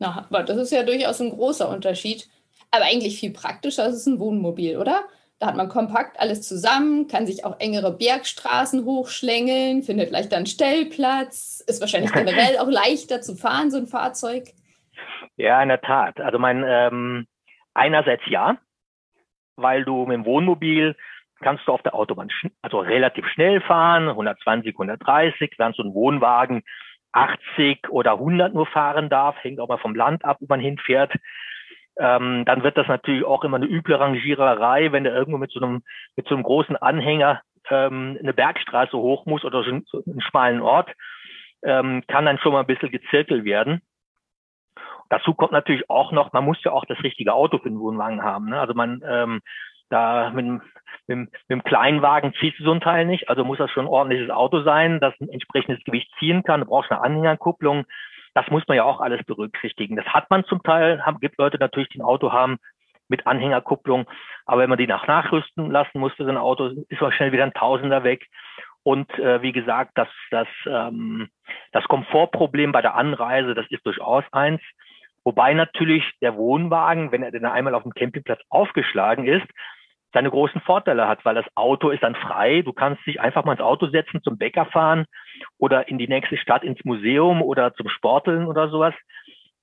Na, 0.00 0.26
das 0.30 0.56
ist 0.56 0.72
ja 0.72 0.82
durchaus 0.82 1.20
ein 1.20 1.30
großer 1.30 1.68
Unterschied. 1.68 2.28
Aber 2.70 2.84
eigentlich 2.84 3.20
viel 3.20 3.32
praktischer 3.32 3.86
ist 3.86 3.94
es 3.96 4.06
ein 4.06 4.18
Wohnmobil, 4.18 4.76
oder? 4.76 5.04
Da 5.40 5.48
hat 5.48 5.56
man 5.56 5.68
kompakt 5.68 6.18
alles 6.20 6.46
zusammen, 6.46 7.08
kann 7.08 7.26
sich 7.26 7.44
auch 7.44 7.58
engere 7.58 7.96
Bergstraßen 7.96 8.84
hochschlängeln, 8.84 9.82
findet 9.82 10.10
leichter 10.10 10.36
einen 10.36 10.46
Stellplatz, 10.46 11.62
ist 11.66 11.80
wahrscheinlich 11.80 12.12
generell 12.14 12.58
auch 12.58 12.68
leichter 12.68 13.20
zu 13.20 13.34
fahren, 13.34 13.70
so 13.70 13.78
ein 13.78 13.86
Fahrzeug. 13.86 14.44
Ja, 15.36 15.60
in 15.62 15.68
der 15.68 15.80
Tat. 15.80 16.20
Also 16.20 16.38
mein 16.38 16.64
ähm, 16.66 17.26
einerseits 17.74 18.22
ja, 18.26 18.58
weil 19.56 19.84
du 19.84 20.06
mit 20.06 20.14
dem 20.14 20.24
Wohnmobil 20.24 20.96
kannst 21.40 21.66
du 21.66 21.72
auf 21.72 21.82
der 21.82 21.94
Autobahn 21.94 22.30
also 22.62 22.78
relativ 22.78 23.26
schnell 23.28 23.60
fahren, 23.60 24.08
120, 24.08 24.74
130, 24.74 25.54
während 25.58 25.76
so 25.76 25.82
ein 25.82 25.94
Wohnwagen 25.94 26.62
80 27.12 27.90
oder 27.90 28.12
100 28.12 28.54
nur 28.54 28.66
fahren 28.66 29.08
darf, 29.08 29.36
hängt 29.42 29.60
auch 29.60 29.68
mal 29.68 29.78
vom 29.78 29.94
Land 29.94 30.24
ab, 30.24 30.38
wo 30.40 30.46
man 30.48 30.60
hinfährt 30.60 31.12
ähm, 31.98 32.44
dann 32.44 32.62
wird 32.62 32.76
das 32.76 32.88
natürlich 32.88 33.24
auch 33.24 33.44
immer 33.44 33.56
eine 33.56 33.66
üble 33.66 33.94
Rangiererei, 33.94 34.92
wenn 34.92 35.04
der 35.04 35.14
irgendwo 35.14 35.38
mit 35.38 35.52
so 35.52 35.60
einem, 35.60 35.82
mit 36.16 36.26
so 36.26 36.34
einem 36.34 36.44
großen 36.44 36.76
Anhänger 36.76 37.42
ähm, 37.70 38.18
eine 38.20 38.34
Bergstraße 38.34 38.96
hoch 38.96 39.26
muss 39.26 39.44
oder 39.44 39.62
so, 39.62 39.70
einen 39.70 40.20
schmalen 40.20 40.60
Ort, 40.60 40.90
ähm, 41.62 42.02
kann 42.08 42.26
dann 42.26 42.38
schon 42.38 42.52
mal 42.52 42.60
ein 42.60 42.66
bisschen 42.66 42.90
gezirkelt 42.90 43.44
werden. 43.44 43.80
Dazu 45.08 45.34
kommt 45.34 45.52
natürlich 45.52 45.88
auch 45.88 46.12
noch, 46.12 46.32
man 46.32 46.44
muss 46.44 46.62
ja 46.64 46.72
auch 46.72 46.84
das 46.86 47.02
richtige 47.02 47.34
Auto 47.34 47.58
für 47.58 47.68
den 47.68 47.78
Wohnwagen 47.78 48.22
haben. 48.22 48.50
Ne? 48.50 48.60
Also 48.60 48.74
man 48.74 49.02
ähm, 49.06 49.40
da 49.88 50.30
mit, 50.30 50.44
mit, 50.44 50.60
mit 51.06 51.30
dem 51.48 51.62
Kleinwagen 51.62 52.34
zieht 52.34 52.54
so 52.58 52.72
ein 52.72 52.80
Teil 52.80 53.04
nicht, 53.06 53.28
also 53.28 53.44
muss 53.44 53.58
das 53.58 53.70
schon 53.70 53.84
ein 53.84 53.92
ordentliches 53.92 54.30
Auto 54.30 54.62
sein, 54.62 55.00
das 55.00 55.14
ein 55.20 55.28
entsprechendes 55.28 55.84
Gewicht 55.84 56.10
ziehen 56.18 56.42
kann. 56.42 56.60
Du 56.60 56.66
brauchst 56.66 56.90
eine 56.90 57.02
Anhängerkupplung, 57.02 57.84
das 58.34 58.48
muss 58.48 58.66
man 58.68 58.76
ja 58.76 58.84
auch 58.84 59.00
alles 59.00 59.24
berücksichtigen. 59.24 59.96
Das 59.96 60.06
hat 60.06 60.28
man 60.30 60.44
zum 60.44 60.62
Teil, 60.62 61.04
haben, 61.04 61.20
gibt 61.20 61.38
Leute 61.38 61.58
natürlich, 61.58 61.88
die 61.90 61.98
ein 61.98 62.04
Auto 62.04 62.32
haben, 62.32 62.58
mit 63.08 63.26
Anhängerkupplung. 63.26 64.06
Aber 64.46 64.62
wenn 64.62 64.70
man 64.70 64.78
die 64.78 64.86
nach 64.86 65.06
nachrüsten 65.06 65.70
lassen 65.70 65.98
muss 65.98 66.12
für 66.14 66.24
sein 66.24 66.36
Auto, 66.36 66.72
ist 66.88 67.00
man 67.00 67.12
schnell 67.12 67.32
wieder 67.32 67.44
ein 67.44 67.52
Tausender 67.52 68.02
weg. 68.02 68.26
Und 68.82 69.10
äh, 69.18 69.40
wie 69.40 69.52
gesagt, 69.52 69.92
das, 69.94 70.08
das, 70.30 70.48
ähm, 70.66 71.28
das 71.72 71.84
Komfortproblem 71.84 72.72
bei 72.72 72.82
der 72.82 72.94
Anreise, 72.96 73.54
das 73.54 73.66
ist 73.70 73.86
durchaus 73.86 74.24
eins. 74.32 74.60
Wobei 75.22 75.54
natürlich 75.54 76.04
der 76.20 76.36
Wohnwagen, 76.36 77.10
wenn 77.10 77.22
er 77.22 77.30
denn 77.30 77.46
einmal 77.46 77.74
auf 77.74 77.82
dem 77.82 77.94
Campingplatz 77.94 78.40
aufgeschlagen 78.50 79.26
ist, 79.26 79.46
seine 80.14 80.30
großen 80.30 80.60
Vorteile 80.62 81.06
hat, 81.06 81.24
weil 81.24 81.34
das 81.34 81.44
Auto 81.56 81.90
ist 81.90 82.02
dann 82.02 82.14
frei. 82.14 82.62
Du 82.62 82.72
kannst 82.72 83.04
dich 83.04 83.20
einfach 83.20 83.44
mal 83.44 83.52
ins 83.52 83.60
Auto 83.60 83.88
setzen, 83.88 84.22
zum 84.22 84.38
Bäcker 84.38 84.64
fahren 84.66 85.04
oder 85.58 85.88
in 85.88 85.98
die 85.98 86.08
nächste 86.08 86.38
Stadt 86.38 86.64
ins 86.64 86.82
Museum 86.84 87.42
oder 87.42 87.74
zum 87.74 87.88
Sporteln 87.88 88.46
oder 88.46 88.70
sowas. 88.70 88.94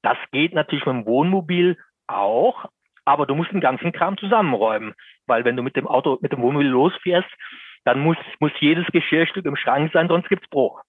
Das 0.03 0.17
geht 0.31 0.53
natürlich 0.53 0.86
mit 0.86 0.96
dem 0.96 1.05
Wohnmobil 1.05 1.77
auch, 2.08 2.65
aber 3.05 3.25
du 3.25 3.34
musst 3.34 3.51
den 3.51 3.62
ganzen 3.62 3.91
Kram 3.93 4.17
zusammenräumen, 4.17 4.93
weil 5.25 5.46
wenn 5.46 5.55
du 5.55 5.63
mit 5.63 5.75
dem 5.75 5.88
Auto, 5.88 6.20
mit 6.22 6.34
dem 6.34 6.41
Wohnmobil 6.41 6.67
losfährst, 6.67 7.29
dann 7.86 8.00
muss, 8.00 8.17
muss 8.39 8.51
jedes 8.60 8.86
Geschirrstück 8.88 9.46
im 9.46 9.55
Schrank 9.55 9.91
sein, 9.93 10.08
sonst 10.08 10.29
gibt's 10.29 10.50
Bruch. 10.50 10.81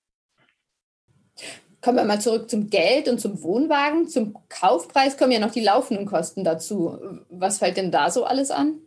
Kommen 1.80 1.96
wir 1.96 2.04
mal 2.04 2.20
zurück 2.20 2.50
zum 2.50 2.68
Geld 2.68 3.08
und 3.08 3.18
zum 3.18 3.42
Wohnwagen. 3.42 4.06
Zum 4.06 4.36
Kaufpreis 4.48 5.16
kommen 5.16 5.32
ja 5.32 5.40
noch 5.40 5.50
die 5.50 5.64
laufenden 5.64 6.06
Kosten 6.06 6.44
dazu. 6.44 6.98
Was 7.30 7.58
fällt 7.58 7.76
denn 7.76 7.90
da 7.90 8.10
so 8.10 8.24
alles 8.24 8.50
an? 8.50 8.78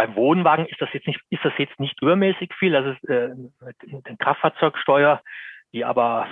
Beim 0.00 0.16
Wohnwagen 0.16 0.64
ist 0.64 0.80
das 0.80 0.88
jetzt 0.94 1.06
nicht, 1.06 1.20
ist 1.28 1.44
das 1.44 1.52
jetzt 1.58 1.78
nicht 1.78 2.00
übermäßig 2.00 2.54
viel. 2.58 2.72
Das 2.72 2.86
ist 2.86 3.06
äh, 3.10 3.32
eine 3.62 4.16
Kraftfahrzeugsteuer, 4.18 5.20
die 5.74 5.84
aber 5.84 6.26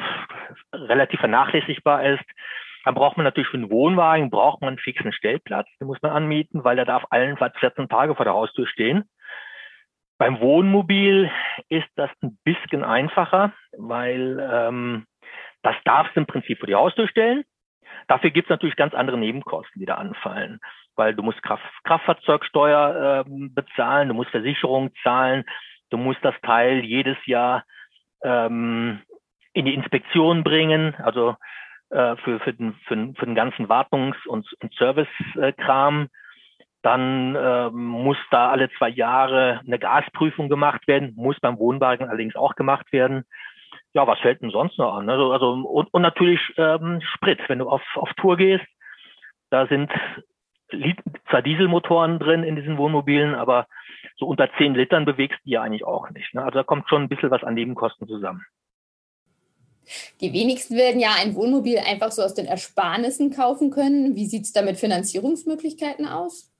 relativ 0.72 1.20
vernachlässigbar 1.20 2.02
ist. 2.02 2.24
Dann 2.86 2.94
braucht 2.94 3.18
man 3.18 3.24
natürlich 3.24 3.50
für 3.50 3.58
einen 3.58 3.68
Wohnwagen 3.68 4.30
braucht 4.30 4.62
man 4.62 4.68
einen 4.68 4.78
fixen 4.78 5.12
Stellplatz. 5.12 5.68
Den 5.78 5.86
muss 5.86 6.00
man 6.00 6.12
anmieten, 6.12 6.64
weil 6.64 6.76
der 6.76 6.86
darf 6.86 7.04
allenfalls 7.10 7.58
14 7.58 7.90
Tage 7.90 8.14
vor 8.14 8.24
der 8.24 8.32
Haustür 8.32 8.66
stehen. 8.66 9.04
Beim 10.16 10.40
Wohnmobil 10.40 11.30
ist 11.68 11.90
das 11.96 12.08
ein 12.22 12.38
bisschen 12.44 12.82
einfacher, 12.84 13.52
weil 13.76 14.48
ähm, 14.50 15.04
das 15.60 15.76
darfst 15.84 16.16
du 16.16 16.20
im 16.20 16.26
Prinzip 16.26 16.58
vor 16.58 16.68
die 16.68 16.74
Haustür 16.74 17.06
stellen. 17.06 17.44
Dafür 18.06 18.30
gibt 18.30 18.46
es 18.46 18.50
natürlich 18.50 18.76
ganz 18.76 18.94
andere 18.94 19.18
Nebenkosten, 19.18 19.78
die 19.78 19.86
da 19.86 19.96
anfallen 19.96 20.58
weil 20.98 21.14
du 21.14 21.22
musst 21.22 21.42
Kraft, 21.42 21.62
Kraftfahrzeugsteuer 21.84 23.24
äh, 23.24 23.30
bezahlen, 23.50 24.08
du 24.08 24.14
musst 24.14 24.30
Versicherung 24.30 24.90
zahlen, 25.02 25.44
du 25.90 25.96
musst 25.96 26.18
das 26.22 26.34
Teil 26.42 26.84
jedes 26.84 27.16
Jahr 27.24 27.64
ähm, 28.22 29.00
in 29.52 29.64
die 29.64 29.74
Inspektion 29.74 30.42
bringen, 30.42 30.94
also 30.96 31.36
äh, 31.90 32.16
für, 32.16 32.40
für, 32.40 32.52
den, 32.52 32.74
für, 32.86 32.96
den, 32.96 33.14
für 33.14 33.26
den 33.26 33.36
ganzen 33.36 33.68
Wartungs- 33.68 34.26
und, 34.26 34.46
und 34.60 34.74
Servicekram. 34.74 36.08
Dann 36.82 37.34
äh, 37.34 37.70
muss 37.70 38.18
da 38.30 38.50
alle 38.50 38.70
zwei 38.78 38.88
Jahre 38.88 39.60
eine 39.66 39.78
Gasprüfung 39.78 40.48
gemacht 40.48 40.86
werden, 40.86 41.14
muss 41.16 41.38
beim 41.40 41.58
Wohnwagen 41.58 42.08
allerdings 42.08 42.36
auch 42.36 42.54
gemacht 42.54 42.92
werden. 42.92 43.24
Ja, 43.94 44.06
was 44.06 44.18
fällt 44.20 44.42
denn 44.42 44.50
sonst 44.50 44.78
noch 44.78 44.96
an? 44.96 45.08
Also, 45.08 45.32
also 45.32 45.52
und, 45.52 45.92
und 45.92 46.02
natürlich 46.02 46.40
ähm, 46.56 47.00
Sprit, 47.14 47.40
wenn 47.48 47.60
du 47.60 47.68
auf, 47.68 47.82
auf 47.94 48.12
Tour 48.14 48.36
gehst. 48.36 48.66
Da 49.50 49.66
sind 49.66 49.90
zwar 51.30 51.42
Dieselmotoren 51.42 52.18
drin 52.18 52.42
in 52.42 52.56
diesen 52.56 52.76
Wohnmobilen, 52.76 53.34
aber 53.34 53.66
so 54.16 54.26
unter 54.26 54.50
zehn 54.58 54.74
Litern 54.74 55.04
bewegst 55.04 55.38
du 55.44 55.50
ja 55.50 55.62
eigentlich 55.62 55.84
auch 55.84 56.10
nicht. 56.10 56.34
Ne? 56.34 56.42
Also 56.42 56.58
da 56.58 56.64
kommt 56.64 56.88
schon 56.88 57.02
ein 57.02 57.08
bisschen 57.08 57.30
was 57.30 57.42
an 57.42 57.54
Nebenkosten 57.54 58.06
zusammen. 58.06 58.44
Die 60.20 60.32
wenigsten 60.32 60.76
werden 60.76 61.00
ja 61.00 61.10
ein 61.18 61.34
Wohnmobil 61.34 61.78
einfach 61.78 62.10
so 62.10 62.22
aus 62.22 62.34
den 62.34 62.46
Ersparnissen 62.46 63.30
kaufen 63.30 63.70
können. 63.70 64.16
Wie 64.16 64.26
sieht 64.26 64.42
es 64.42 64.52
da 64.52 64.62
mit 64.62 64.76
Finanzierungsmöglichkeiten 64.76 66.06
aus? 66.06 66.52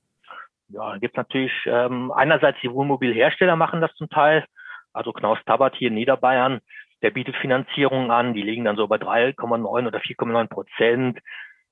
Ja, 0.69 0.93
da 0.93 0.99
gibt 0.99 1.15
es 1.15 1.17
natürlich 1.17 1.53
ähm, 1.67 2.11
einerseits 2.13 2.59
die 2.63 2.73
Wohnmobilhersteller 2.73 3.57
machen 3.57 3.81
das 3.81 3.95
zum 3.95 4.09
Teil. 4.09 4.47
Also 4.93 5.13
Knaus 5.13 5.39
Tabat 5.47 5.77
hier 5.77 5.89
in 5.89 5.95
Niederbayern, 5.95 6.61
der 7.03 7.11
bietet 7.11 7.37
Finanzierungen 7.37 8.11
an, 8.11 8.35
die 8.35 8.43
liegen 8.43 8.65
dann 8.65 8.77
so 8.77 8.87
bei 8.87 8.97
3,9 8.97 9.87
oder 9.87 9.99
4,9 9.99 10.49
Prozent. 10.49 11.19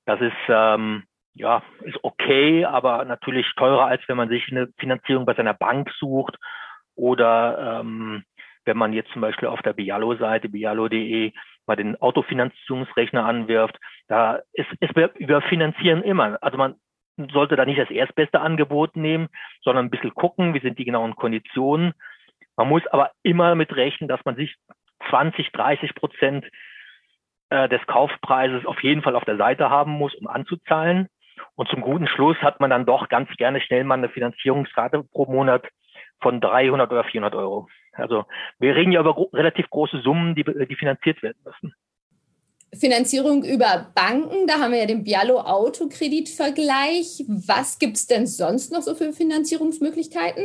Das 0.05 0.21
ist 0.21 0.33
ähm, 0.47 1.03
ja, 1.37 1.61
ist 1.83 1.97
okay, 2.03 2.65
aber 2.65 3.05
natürlich 3.05 3.45
teurer, 3.55 3.85
als 3.85 4.01
wenn 4.07 4.17
man 4.17 4.29
sich 4.29 4.49
eine 4.51 4.67
Finanzierung 4.79 5.25
bei 5.25 5.35
seiner 5.35 5.53
Bank 5.53 5.89
sucht 5.99 6.35
oder 6.95 7.79
ähm, 7.81 8.23
wenn 8.65 8.77
man 8.77 8.91
jetzt 8.91 9.11
zum 9.11 9.21
Beispiel 9.21 9.47
auf 9.47 9.61
der 9.61 9.73
Bialo-Seite, 9.73 10.49
bialo.de, 10.49 11.31
mal 11.67 11.75
den 11.75 11.99
Autofinanzierungsrechner 12.01 13.25
anwirft, 13.25 13.77
da 14.07 14.39
ist, 14.53 14.67
ist 14.79 14.95
wir 14.95 15.41
finanzieren 15.41 16.01
immer. 16.01 16.37
Also 16.41 16.57
man 16.57 16.75
sollte 17.31 17.55
da 17.55 17.65
nicht 17.65 17.79
das 17.79 17.89
erstbeste 17.89 18.41
Angebot 18.41 18.95
nehmen, 18.95 19.27
sondern 19.61 19.85
ein 19.85 19.89
bisschen 19.89 20.13
gucken, 20.13 20.53
wie 20.53 20.59
sind 20.59 20.79
die 20.79 20.85
genauen 20.85 21.15
Konditionen. 21.15 21.93
Man 22.55 22.69
muss 22.69 22.85
aber 22.87 23.11
immer 23.23 23.55
mit 23.55 23.75
rechnen, 23.75 24.07
dass 24.07 24.23
man 24.25 24.35
sich 24.35 24.55
20, 25.09 25.51
30 25.51 25.95
Prozent 25.95 26.45
äh, 27.49 27.69
des 27.69 27.85
Kaufpreises 27.87 28.65
auf 28.65 28.81
jeden 28.83 29.01
Fall 29.01 29.15
auf 29.15 29.25
der 29.25 29.37
Seite 29.37 29.69
haben 29.69 29.91
muss, 29.91 30.15
um 30.15 30.27
anzuzahlen. 30.27 31.07
Und 31.57 31.67
zum 31.69 31.81
guten 31.81 32.07
Schluss 32.07 32.37
hat 32.37 32.59
man 32.59 32.69
dann 32.69 32.85
doch 32.85 33.09
ganz 33.09 33.29
gerne 33.35 33.59
schnell 33.59 33.83
mal 33.83 33.95
eine 33.95 34.09
Finanzierungsrate 34.09 35.03
pro 35.11 35.25
Monat 35.25 35.65
von 36.21 36.39
300 36.39 36.91
oder 36.91 37.03
400 37.03 37.33
Euro. 37.33 37.67
Also 37.93 38.25
wir 38.59 38.75
reden 38.75 38.91
ja 38.91 39.01
über 39.01 39.15
gro 39.15 39.29
relativ 39.33 39.67
große 39.71 40.01
Summen, 40.01 40.35
die, 40.35 40.43
die 40.43 40.75
finanziert 40.75 41.21
werden 41.23 41.39
müssen. 41.43 41.73
Finanzierung 42.79 43.43
über 43.43 43.87
Banken, 43.95 44.45
da 44.45 44.59
haben 44.59 44.71
wir 44.71 44.79
ja 44.81 44.85
den 44.85 45.03
Bialo 45.03 45.39
Autokreditvergleich. 45.39 47.25
Was 47.47 47.79
gibt 47.79 47.95
es 47.95 48.05
denn 48.05 48.27
sonst 48.27 48.71
noch 48.71 48.81
so 48.81 48.93
für 48.93 49.11
Finanzierungsmöglichkeiten? 49.11 50.43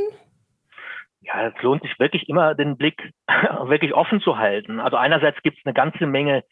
Ja, 1.20 1.48
es 1.48 1.62
lohnt 1.62 1.82
sich 1.82 1.98
wirklich 1.98 2.26
immer, 2.28 2.54
den 2.54 2.78
Blick 2.78 3.12
wirklich 3.64 3.92
offen 3.92 4.22
zu 4.22 4.38
halten. 4.38 4.80
Also 4.80 4.96
einerseits 4.96 5.42
gibt 5.42 5.58
es 5.58 5.66
eine 5.66 5.74
ganze 5.74 6.06
Menge 6.06 6.42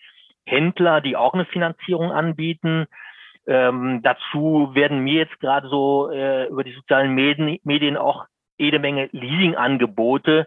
Händler, 0.45 1.01
die 1.01 1.17
auch 1.17 1.33
eine 1.33 1.47
Finanzierung 1.47 2.13
anbieten. 2.13 2.87
Ähm, 3.51 4.01
dazu 4.05 4.71
werden 4.75 5.01
mir 5.01 5.15
jetzt 5.15 5.41
gerade 5.41 5.69
so 5.69 6.09
äh, 6.09 6.47
über 6.47 6.63
die 6.63 6.73
sozialen 6.73 7.17
Medien, 7.17 7.59
Medien 7.65 7.97
auch 7.97 8.27
jede 8.59 8.79
Menge 8.79 9.09
Leasing-Angebote 9.11 10.47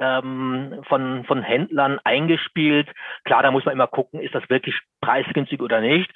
ähm, 0.00 0.80
von, 0.88 1.22
von 1.26 1.42
Händlern 1.44 2.00
eingespielt. 2.02 2.88
Klar, 3.22 3.44
da 3.44 3.52
muss 3.52 3.64
man 3.64 3.74
immer 3.74 3.86
gucken, 3.86 4.18
ist 4.18 4.34
das 4.34 4.50
wirklich 4.50 4.74
preisgünstig 5.00 5.62
oder 5.62 5.80
nicht. 5.80 6.10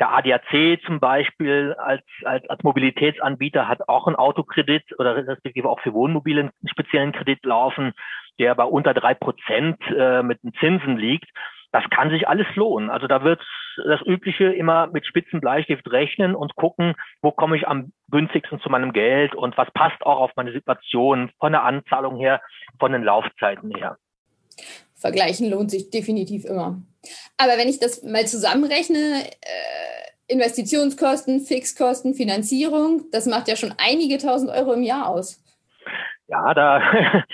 Der 0.00 0.10
ADAC 0.10 0.80
zum 0.86 1.00
Beispiel 1.00 1.74
als, 1.76 2.02
als, 2.24 2.48
als 2.48 2.62
Mobilitätsanbieter 2.62 3.68
hat 3.68 3.86
auch 3.86 4.06
einen 4.06 4.16
Autokredit 4.16 4.84
oder 4.98 5.14
respektive 5.14 5.68
auch 5.68 5.80
für 5.80 5.92
Wohnmobile 5.92 6.40
einen 6.40 6.52
speziellen 6.66 7.12
Kredit 7.12 7.44
laufen, 7.44 7.92
der 8.38 8.54
bei 8.54 8.64
unter 8.64 8.94
drei 8.94 9.12
Prozent 9.12 9.78
äh, 9.94 10.22
mit 10.22 10.42
den 10.42 10.54
Zinsen 10.54 10.96
liegt 10.96 11.28
das 11.74 11.82
kann 11.90 12.08
sich 12.08 12.28
alles 12.28 12.46
lohnen. 12.54 12.88
Also 12.88 13.08
da 13.08 13.24
wird 13.24 13.42
das 13.84 14.00
Übliche 14.06 14.44
immer 14.44 14.86
mit 14.86 15.04
spitzen 15.06 15.40
Bleistift 15.40 15.90
rechnen 15.90 16.36
und 16.36 16.54
gucken, 16.54 16.94
wo 17.20 17.32
komme 17.32 17.56
ich 17.56 17.66
am 17.66 17.92
günstigsten 18.12 18.60
zu 18.60 18.70
meinem 18.70 18.92
Geld 18.92 19.34
und 19.34 19.58
was 19.58 19.68
passt 19.72 20.00
auch 20.02 20.20
auf 20.20 20.30
meine 20.36 20.52
Situation 20.52 21.32
von 21.40 21.50
der 21.50 21.64
Anzahlung 21.64 22.16
her, 22.16 22.40
von 22.78 22.92
den 22.92 23.02
Laufzeiten 23.02 23.74
her. 23.74 23.98
Vergleichen 24.94 25.50
lohnt 25.50 25.72
sich 25.72 25.90
definitiv 25.90 26.44
immer. 26.44 26.80
Aber 27.38 27.58
wenn 27.58 27.68
ich 27.68 27.80
das 27.80 28.04
mal 28.04 28.24
zusammenrechne, 28.24 29.24
äh, 29.24 30.32
Investitionskosten, 30.32 31.40
Fixkosten, 31.40 32.14
Finanzierung, 32.14 33.02
das 33.10 33.26
macht 33.26 33.48
ja 33.48 33.56
schon 33.56 33.74
einige 33.78 34.18
tausend 34.18 34.52
Euro 34.52 34.74
im 34.74 34.84
Jahr 34.84 35.08
aus 35.08 35.44
ja, 36.26 36.54
da, 36.54 36.80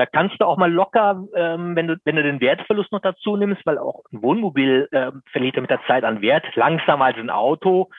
da 0.00 0.06
kannst 0.06 0.40
du 0.40 0.46
auch 0.46 0.56
mal 0.56 0.72
locker, 0.72 1.24
ähm, 1.34 1.76
wenn 1.76 1.86
du, 1.86 1.96
wenn 2.04 2.16
du 2.16 2.22
den 2.22 2.40
Wertverlust 2.40 2.90
noch 2.90 3.02
dazu 3.02 3.36
nimmst, 3.36 3.66
weil 3.66 3.76
auch 3.76 4.02
ein 4.10 4.22
Wohnmobil 4.22 4.88
äh, 4.92 5.12
verliert 5.30 5.56
ja 5.56 5.60
mit 5.60 5.68
der 5.68 5.84
Zeit 5.86 6.04
an 6.04 6.22
Wert, 6.22 6.44
langsamer 6.56 7.04
als 7.04 7.18
ein 7.18 7.28
Auto. 7.28 7.90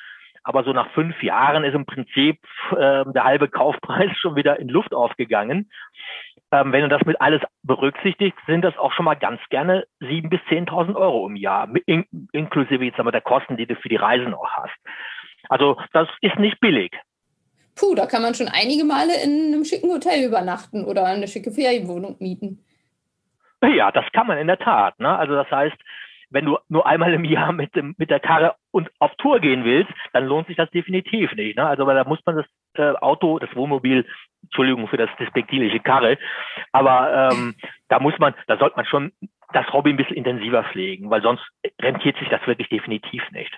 Aber 0.44 0.64
so 0.64 0.74
nach 0.74 0.90
fünf 0.94 1.22
Jahren 1.22 1.64
ist 1.64 1.76
im 1.76 1.86
Prinzip 1.86 2.40
äh, 2.72 3.06
der 3.06 3.24
halbe 3.24 3.50
Kaufpreis 3.50 4.10
schon 4.18 4.36
wieder 4.36 4.60
in 4.60 4.68
Luft 4.68 4.96
aufgegangen. 4.96 5.70
Ähm, 6.52 6.72
wenn 6.72 6.82
du 6.82 6.90
das 6.90 7.06
mit 7.06 7.22
alles 7.22 7.44
berücksichtigst, 7.62 8.44
sind 8.48 8.64
das 8.64 8.76
auch 8.80 8.92
schon 8.94 9.06
mal 9.06 9.14
ganz 9.14 9.40
gerne 9.50 9.86
sieben 10.00 10.32
bis 10.32 10.42
zehntausend 10.50 10.98
Euro 10.98 11.28
im 11.28 11.36
Jahr, 11.36 11.70
in, 11.86 12.06
inklusive 12.32 12.84
jetzt 12.84 13.00
aber 13.00 13.12
der 13.12 13.22
Kosten, 13.22 13.58
die 13.58 13.68
du 13.68 13.76
für 13.76 13.90
die 13.90 13.96
Reisen 13.96 14.34
auch 14.34 14.50
hast. 14.50 14.76
Also 15.50 15.80
das 15.94 16.10
ist 16.22 16.40
nicht 16.40 16.60
billig 16.60 16.92
puh, 17.82 17.96
da 17.96 18.06
kann 18.06 18.22
man 18.22 18.36
schon 18.36 18.48
einige 18.48 18.84
Male 18.84 19.14
in 19.24 19.54
einem 19.54 19.66
schicken 19.66 19.92
Hotel 19.92 20.24
übernachten 20.24 20.86
oder 20.86 21.06
eine 21.06 21.28
schicke 21.28 21.52
Ferienwohnung 21.52 22.16
mieten. 22.20 22.64
Ja, 23.64 23.92
das 23.92 24.06
kann 24.14 24.28
man 24.28 24.38
in 24.38 24.48
der 24.48 24.60
Tat. 24.60 25.00
Ne? 25.00 25.10
Also 25.18 25.34
das 25.34 25.50
heißt, 25.50 25.78
wenn 26.30 26.46
du 26.46 26.58
nur 26.70 26.86
einmal 26.86 27.14
im 27.14 27.26
Jahr 27.26 27.52
mit, 27.52 27.76
dem, 27.76 27.94
mit 27.98 28.10
der 28.10 28.20
Karre 28.20 28.56
und 28.72 28.90
auf 29.00 29.12
Tour 29.16 29.40
gehen 29.40 29.66
willst, 29.66 29.92
dann 30.14 30.26
lohnt 30.26 30.48
sich 30.48 30.58
das 30.58 30.70
definitiv 30.72 31.34
nicht. 31.34 31.58
Ne? 31.58 31.66
Also 31.66 31.86
weil 31.86 31.96
da 31.96 32.04
muss 32.04 32.20
man 32.26 32.38
das 32.38 32.46
äh, 32.76 32.98
Auto, 33.00 33.40
das 33.40 33.54
Wohnmobil, 33.56 34.06
Entschuldigung 34.44 34.88
für 34.88 34.98
das 34.98 35.10
despektierliche 35.20 35.80
Karre, 35.80 36.18
aber 36.72 37.32
ähm, 37.32 37.56
da 37.90 38.00
muss 38.00 38.18
man, 38.18 38.34
da 38.48 38.58
sollte 38.58 38.76
man 38.76 38.86
schon 38.86 39.12
das 39.54 39.68
Hobby 39.74 39.92
ein 39.92 39.98
bisschen 39.98 40.16
intensiver 40.16 40.64
pflegen, 40.64 41.10
weil 41.10 41.22
sonst 41.22 41.44
rentiert 41.80 42.18
sich 42.18 42.30
das 42.30 42.46
wirklich 42.48 42.70
definitiv 42.70 43.22
nicht. 43.32 43.52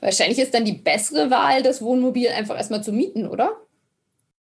Wahrscheinlich 0.00 0.38
ist 0.38 0.52
dann 0.52 0.64
die 0.64 0.72
bessere 0.72 1.30
Wahl, 1.30 1.62
das 1.62 1.80
Wohnmobil 1.80 2.28
einfach 2.28 2.56
erstmal 2.56 2.82
zu 2.82 2.92
mieten, 2.92 3.26
oder? 3.26 3.52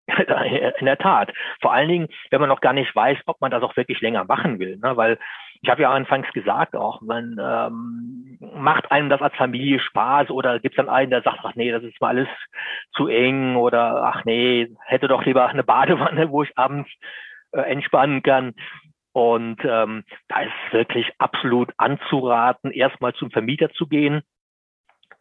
In 0.79 0.85
der 0.85 0.97
Tat. 0.97 1.33
Vor 1.62 1.74
allen 1.74 1.89
Dingen, 1.89 2.07
wenn 2.29 2.39
man 2.39 2.50
noch 2.50 2.62
gar 2.62 2.74
nicht 2.74 2.95
weiß, 2.95 3.17
ob 3.25 3.41
man 3.41 3.51
das 3.51 3.63
auch 3.63 3.75
wirklich 3.75 4.01
länger 4.01 4.24
machen 4.25 4.59
will. 4.59 4.77
Ne? 4.77 4.95
Weil 4.95 5.17
ich 5.62 5.69
habe 5.69 5.81
ja 5.81 5.91
anfangs 5.91 6.31
gesagt 6.33 6.75
auch, 6.75 7.01
man 7.01 7.38
ähm, 7.41 8.38
macht 8.53 8.91
einem 8.91 9.09
das 9.09 9.21
als 9.21 9.35
Familie 9.35 9.79
Spaß 9.79 10.29
oder 10.29 10.59
gibt 10.59 10.74
es 10.74 10.77
dann 10.77 10.93
einen, 10.93 11.09
der 11.09 11.24
sagt, 11.24 11.39
ach 11.43 11.55
nee, 11.55 11.71
das 11.71 11.83
ist 11.83 12.00
mal 12.00 12.09
alles 12.09 12.27
zu 12.93 13.07
eng 13.07 13.55
oder 13.55 14.03
ach 14.03 14.25
nee, 14.25 14.69
hätte 14.85 15.07
doch 15.07 15.25
lieber 15.25 15.47
eine 15.47 15.63
Badewanne, 15.63 16.29
wo 16.29 16.43
ich 16.43 16.55
abends 16.57 16.89
äh, 17.51 17.62
entspannen 17.62 18.21
kann. 18.21 18.53
Und 19.12 19.63
ähm, 19.63 20.03
da 20.27 20.41
ist 20.41 20.51
wirklich 20.74 21.12
absolut 21.17 21.71
anzuraten, 21.77 22.71
erstmal 22.71 23.13
zum 23.13 23.31
Vermieter 23.31 23.71
zu 23.71 23.88
gehen 23.88 24.21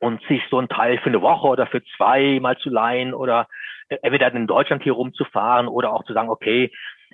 und 0.00 0.20
sich 0.26 0.42
so 0.50 0.58
ein 0.58 0.68
Teil 0.68 0.98
für 0.98 1.10
eine 1.10 1.22
Woche 1.22 1.46
oder 1.46 1.66
für 1.66 1.82
zwei 1.96 2.38
mal 2.40 2.58
zu 2.58 2.70
leihen 2.70 3.14
oder 3.14 3.46
entweder 3.88 4.32
in 4.32 4.46
Deutschland 4.46 4.82
hier 4.82 4.92
rumzufahren 4.92 5.68
oder 5.68 5.92
auch 5.92 6.04
zu 6.04 6.12
sagen, 6.12 6.28
okay, 6.28 6.72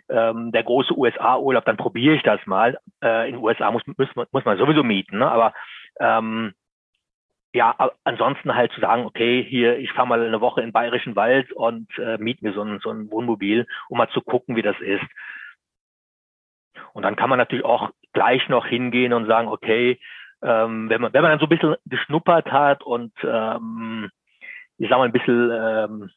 ähm, 0.09 0.53
der 0.53 0.65
große 0.65 0.97
USA-Urlaub, 0.97 1.65
dann 1.65 1.77
probiere 1.77 2.17
ich 2.17 2.23
das 2.23 2.45
mal. 2.47 2.79
Äh, 3.03 3.29
in 3.29 3.37
den 3.37 3.45
USA 3.45 3.71
muss, 3.71 3.83
muss, 3.87 4.09
muss 4.33 4.45
man 4.45 4.59
sowieso 4.59 4.83
mieten, 4.83 5.19
ne? 5.19 5.31
aber 5.31 5.53
ähm, 5.99 6.55
ja, 7.53 7.75
ansonsten 8.05 8.55
halt 8.55 8.73
zu 8.73 8.81
sagen, 8.81 9.05
okay, 9.05 9.45
hier, 9.49 9.79
ich 9.79 9.93
fahre 9.93 10.07
mal 10.07 10.25
eine 10.25 10.41
Woche 10.41 10.63
in 10.63 10.73
Bayerischen 10.73 11.17
Wald 11.17 11.51
und 11.53 11.89
äh, 11.99 12.17
miete 12.19 12.45
mir 12.45 12.53
so 12.53 12.63
ein, 12.63 12.79
so 12.79 12.91
ein 12.91 13.11
Wohnmobil, 13.11 13.67
um 13.89 13.99
mal 13.99 14.09
zu 14.11 14.21
gucken, 14.21 14.55
wie 14.55 14.63
das 14.63 14.79
ist. 14.81 15.05
Und 16.93 17.03
dann 17.03 17.17
kann 17.17 17.29
man 17.29 17.39
natürlich 17.39 17.65
auch 17.65 17.91
gleich 18.13 18.49
noch 18.49 18.67
hingehen 18.67 19.13
und 19.13 19.27
sagen, 19.27 19.49
okay, 19.49 19.99
ähm, 20.43 20.89
wenn 20.89 21.01
man 21.01 21.13
wenn 21.13 21.23
man 21.23 21.33
dann 21.33 21.41
so 21.41 21.47
ein 21.47 21.51
bisschen 21.51 21.77
geschnuppert 21.87 22.51
hat 22.51 22.83
und 22.83 23.13
ähm, 23.25 24.11
ich 24.79 24.89
sag 24.89 24.99
mal 24.99 25.05
ein 25.05 25.13
bisschen, 25.13 25.51
ähm, 25.53 26.11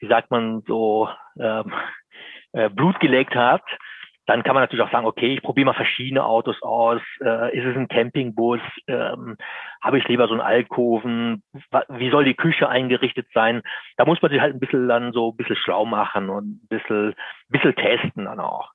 wie 0.00 0.08
sagt 0.08 0.30
man 0.30 0.62
so, 0.66 1.08
ähm, 1.38 1.72
äh, 2.52 2.68
Blut 2.70 2.98
gelegt 3.00 3.34
hat, 3.34 3.62
dann 4.26 4.42
kann 4.42 4.54
man 4.54 4.62
natürlich 4.62 4.84
auch 4.84 4.90
sagen, 4.90 5.06
okay, 5.06 5.34
ich 5.34 5.42
probiere 5.42 5.66
mal 5.66 5.74
verschiedene 5.74 6.24
Autos 6.24 6.60
aus. 6.60 7.00
Äh, 7.20 7.56
ist 7.56 7.64
es 7.64 7.76
ein 7.76 7.86
Campingbus? 7.86 8.60
Ähm, 8.88 9.36
Habe 9.80 9.98
ich 9.98 10.08
lieber 10.08 10.26
so 10.26 10.32
einen 10.32 10.40
Alkoven? 10.40 11.44
Wie 11.88 12.10
soll 12.10 12.24
die 12.24 12.34
Küche 12.34 12.68
eingerichtet 12.68 13.28
sein? 13.32 13.62
Da 13.96 14.04
muss 14.04 14.20
man 14.20 14.32
sich 14.32 14.40
halt 14.40 14.54
ein 14.54 14.60
bisschen 14.60 14.88
dann 14.88 15.12
so 15.12 15.30
ein 15.30 15.36
bisschen 15.36 15.56
schlau 15.56 15.84
machen 15.84 16.28
und 16.28 16.56
ein 16.56 16.66
bisschen, 16.68 17.10
ein 17.10 17.14
bisschen 17.48 17.76
testen 17.76 18.24
dann 18.24 18.40
auch. 18.40 18.72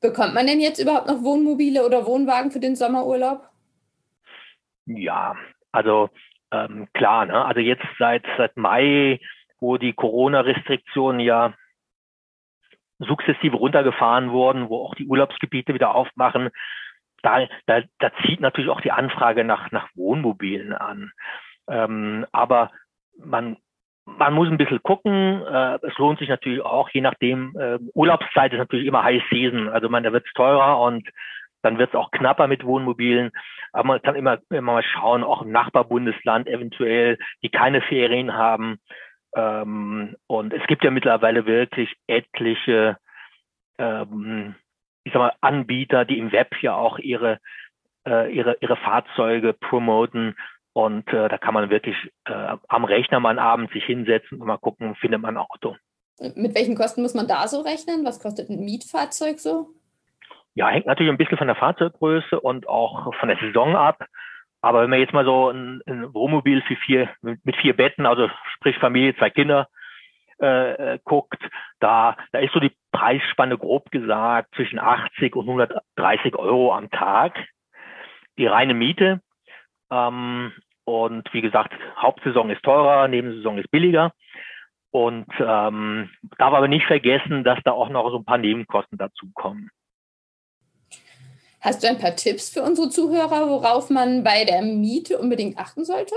Bekommt 0.00 0.34
man 0.34 0.46
denn 0.46 0.60
jetzt 0.60 0.78
überhaupt 0.78 1.08
noch 1.08 1.22
Wohnmobile 1.22 1.84
oder 1.84 2.06
Wohnwagen 2.06 2.52
für 2.52 2.60
den 2.60 2.76
Sommerurlaub? 2.76 3.42
Ja, 4.86 5.34
also 5.72 6.10
ähm, 6.52 6.88
klar, 6.94 7.26
ne? 7.26 7.44
Also 7.44 7.60
jetzt 7.60 7.84
seit 7.98 8.24
seit 8.38 8.56
Mai, 8.56 9.20
wo 9.60 9.76
die 9.76 9.92
Corona-Restriktionen 9.92 11.20
ja 11.20 11.54
sukzessive 12.98 13.56
runtergefahren 13.56 14.30
wurden, 14.30 14.68
wo 14.68 14.84
auch 14.84 14.94
die 14.94 15.06
Urlaubsgebiete 15.06 15.74
wieder 15.74 15.94
aufmachen, 15.94 16.50
da, 17.22 17.46
da, 17.66 17.82
da 17.98 18.10
zieht 18.22 18.40
natürlich 18.40 18.70
auch 18.70 18.80
die 18.80 18.92
Anfrage 18.92 19.44
nach, 19.44 19.70
nach 19.70 19.88
Wohnmobilen 19.94 20.72
an. 20.72 21.12
Ähm, 21.68 22.26
aber 22.32 22.70
man, 23.18 23.56
man 24.04 24.32
muss 24.32 24.48
ein 24.48 24.58
bisschen 24.58 24.82
gucken. 24.82 25.42
Äh, 25.46 25.78
es 25.82 25.96
lohnt 25.98 26.18
sich 26.18 26.28
natürlich 26.28 26.62
auch, 26.62 26.88
je 26.90 27.00
nachdem, 27.00 27.54
äh, 27.58 27.78
Urlaubszeit 27.94 28.52
ist 28.52 28.58
natürlich 28.58 28.86
immer 28.86 29.04
High 29.04 29.22
Season. 29.30 29.68
Also 29.68 29.88
man, 29.88 30.02
da 30.02 30.12
wird 30.12 30.26
es 30.26 30.32
teurer 30.32 30.80
und 30.80 31.08
dann 31.62 31.78
wird 31.78 31.90
es 31.90 31.94
auch 31.94 32.10
knapper 32.10 32.46
mit 32.46 32.64
Wohnmobilen. 32.64 33.32
Aber 33.72 33.88
man 33.88 34.02
kann 34.02 34.16
immer, 34.16 34.38
immer 34.50 34.72
mal 34.72 34.82
schauen, 34.82 35.22
auch 35.22 35.42
im 35.42 35.52
Nachbarbundesland 35.52 36.48
eventuell, 36.48 37.18
die 37.42 37.50
keine 37.50 37.82
Ferien 37.82 38.34
haben. 38.34 38.78
Ähm, 39.34 40.16
und 40.26 40.52
es 40.52 40.66
gibt 40.66 40.84
ja 40.84 40.90
mittlerweile 40.90 41.46
wirklich 41.46 41.94
etliche, 42.06 42.96
ähm, 43.78 44.54
ich 45.04 45.12
sag 45.12 45.20
mal, 45.20 45.32
Anbieter, 45.40 46.04
die 46.04 46.18
im 46.18 46.32
Web 46.32 46.54
ja 46.62 46.74
auch 46.74 46.98
ihre, 46.98 47.38
äh, 48.06 48.32
ihre, 48.32 48.56
ihre 48.60 48.76
Fahrzeuge 48.76 49.52
promoten. 49.52 50.36
Und 50.72 51.08
äh, 51.08 51.28
da 51.28 51.38
kann 51.38 51.54
man 51.54 51.70
wirklich 51.70 51.96
äh, 52.26 52.56
am 52.68 52.84
Rechner 52.84 53.20
mal 53.20 53.30
einen 53.30 53.38
Abend 53.38 53.72
sich 53.72 53.84
hinsetzen 53.84 54.40
und 54.40 54.46
mal 54.46 54.58
gucken, 54.58 54.94
findet 54.96 55.20
man 55.20 55.36
ein 55.36 55.42
Auto. 55.42 55.76
Mit 56.34 56.54
welchen 56.54 56.76
Kosten 56.76 57.02
muss 57.02 57.14
man 57.14 57.26
da 57.26 57.48
so 57.48 57.60
rechnen? 57.60 58.04
Was 58.04 58.20
kostet 58.20 58.50
ein 58.50 58.64
Mietfahrzeug 58.64 59.38
so? 59.38 59.68
Ja, 60.54 60.68
hängt 60.68 60.86
natürlich 60.86 61.10
ein 61.10 61.16
bisschen 61.16 61.38
von 61.38 61.46
der 61.46 61.56
Fahrzeuggröße 61.56 62.38
und 62.38 62.68
auch 62.68 63.14
von 63.14 63.28
der 63.28 63.38
Saison 63.38 63.76
ab. 63.76 64.04
Aber 64.62 64.82
wenn 64.82 64.90
man 64.90 64.98
jetzt 64.98 65.14
mal 65.14 65.24
so 65.24 65.50
ein, 65.50 65.80
ein 65.86 66.12
Wohnmobil 66.12 66.62
für 66.62 66.76
vier, 66.76 67.08
mit 67.22 67.56
vier 67.56 67.74
Betten, 67.74 68.06
also 68.06 68.28
sprich 68.54 68.76
Familie, 68.78 69.16
zwei 69.16 69.30
Kinder, 69.30 69.68
äh, 70.38 70.98
guckt, 71.04 71.42
da, 71.80 72.16
da 72.32 72.38
ist 72.38 72.52
so 72.52 72.60
die 72.60 72.72
Preisspanne 72.92 73.58
grob 73.58 73.90
gesagt 73.90 74.54
zwischen 74.54 74.78
80 74.78 75.36
und 75.36 75.46
130 75.48 76.36
Euro 76.36 76.74
am 76.74 76.90
Tag. 76.90 77.38
Die 78.38 78.46
reine 78.46 78.74
Miete. 78.74 79.20
Ähm, 79.90 80.52
und 80.84 81.32
wie 81.32 81.40
gesagt, 81.40 81.72
Hauptsaison 81.96 82.50
ist 82.50 82.62
teurer, 82.62 83.06
Nebensaison 83.08 83.58
ist 83.58 83.70
billiger. 83.70 84.12
Und 84.90 85.28
ähm, 85.38 86.10
darf 86.38 86.52
aber 86.52 86.68
nicht 86.68 86.86
vergessen, 86.86 87.44
dass 87.44 87.60
da 87.64 87.72
auch 87.72 87.90
noch 87.90 88.10
so 88.10 88.18
ein 88.18 88.24
paar 88.24 88.38
Nebenkosten 88.38 88.98
dazukommen. 88.98 89.70
Hast 91.60 91.82
du 91.82 91.88
ein 91.88 91.98
paar 91.98 92.16
Tipps 92.16 92.48
für 92.48 92.62
unsere 92.62 92.88
Zuhörer, 92.88 93.48
worauf 93.48 93.90
man 93.90 94.24
bei 94.24 94.44
der 94.44 94.62
Miete 94.62 95.18
unbedingt 95.18 95.58
achten 95.58 95.84
sollte? 95.84 96.14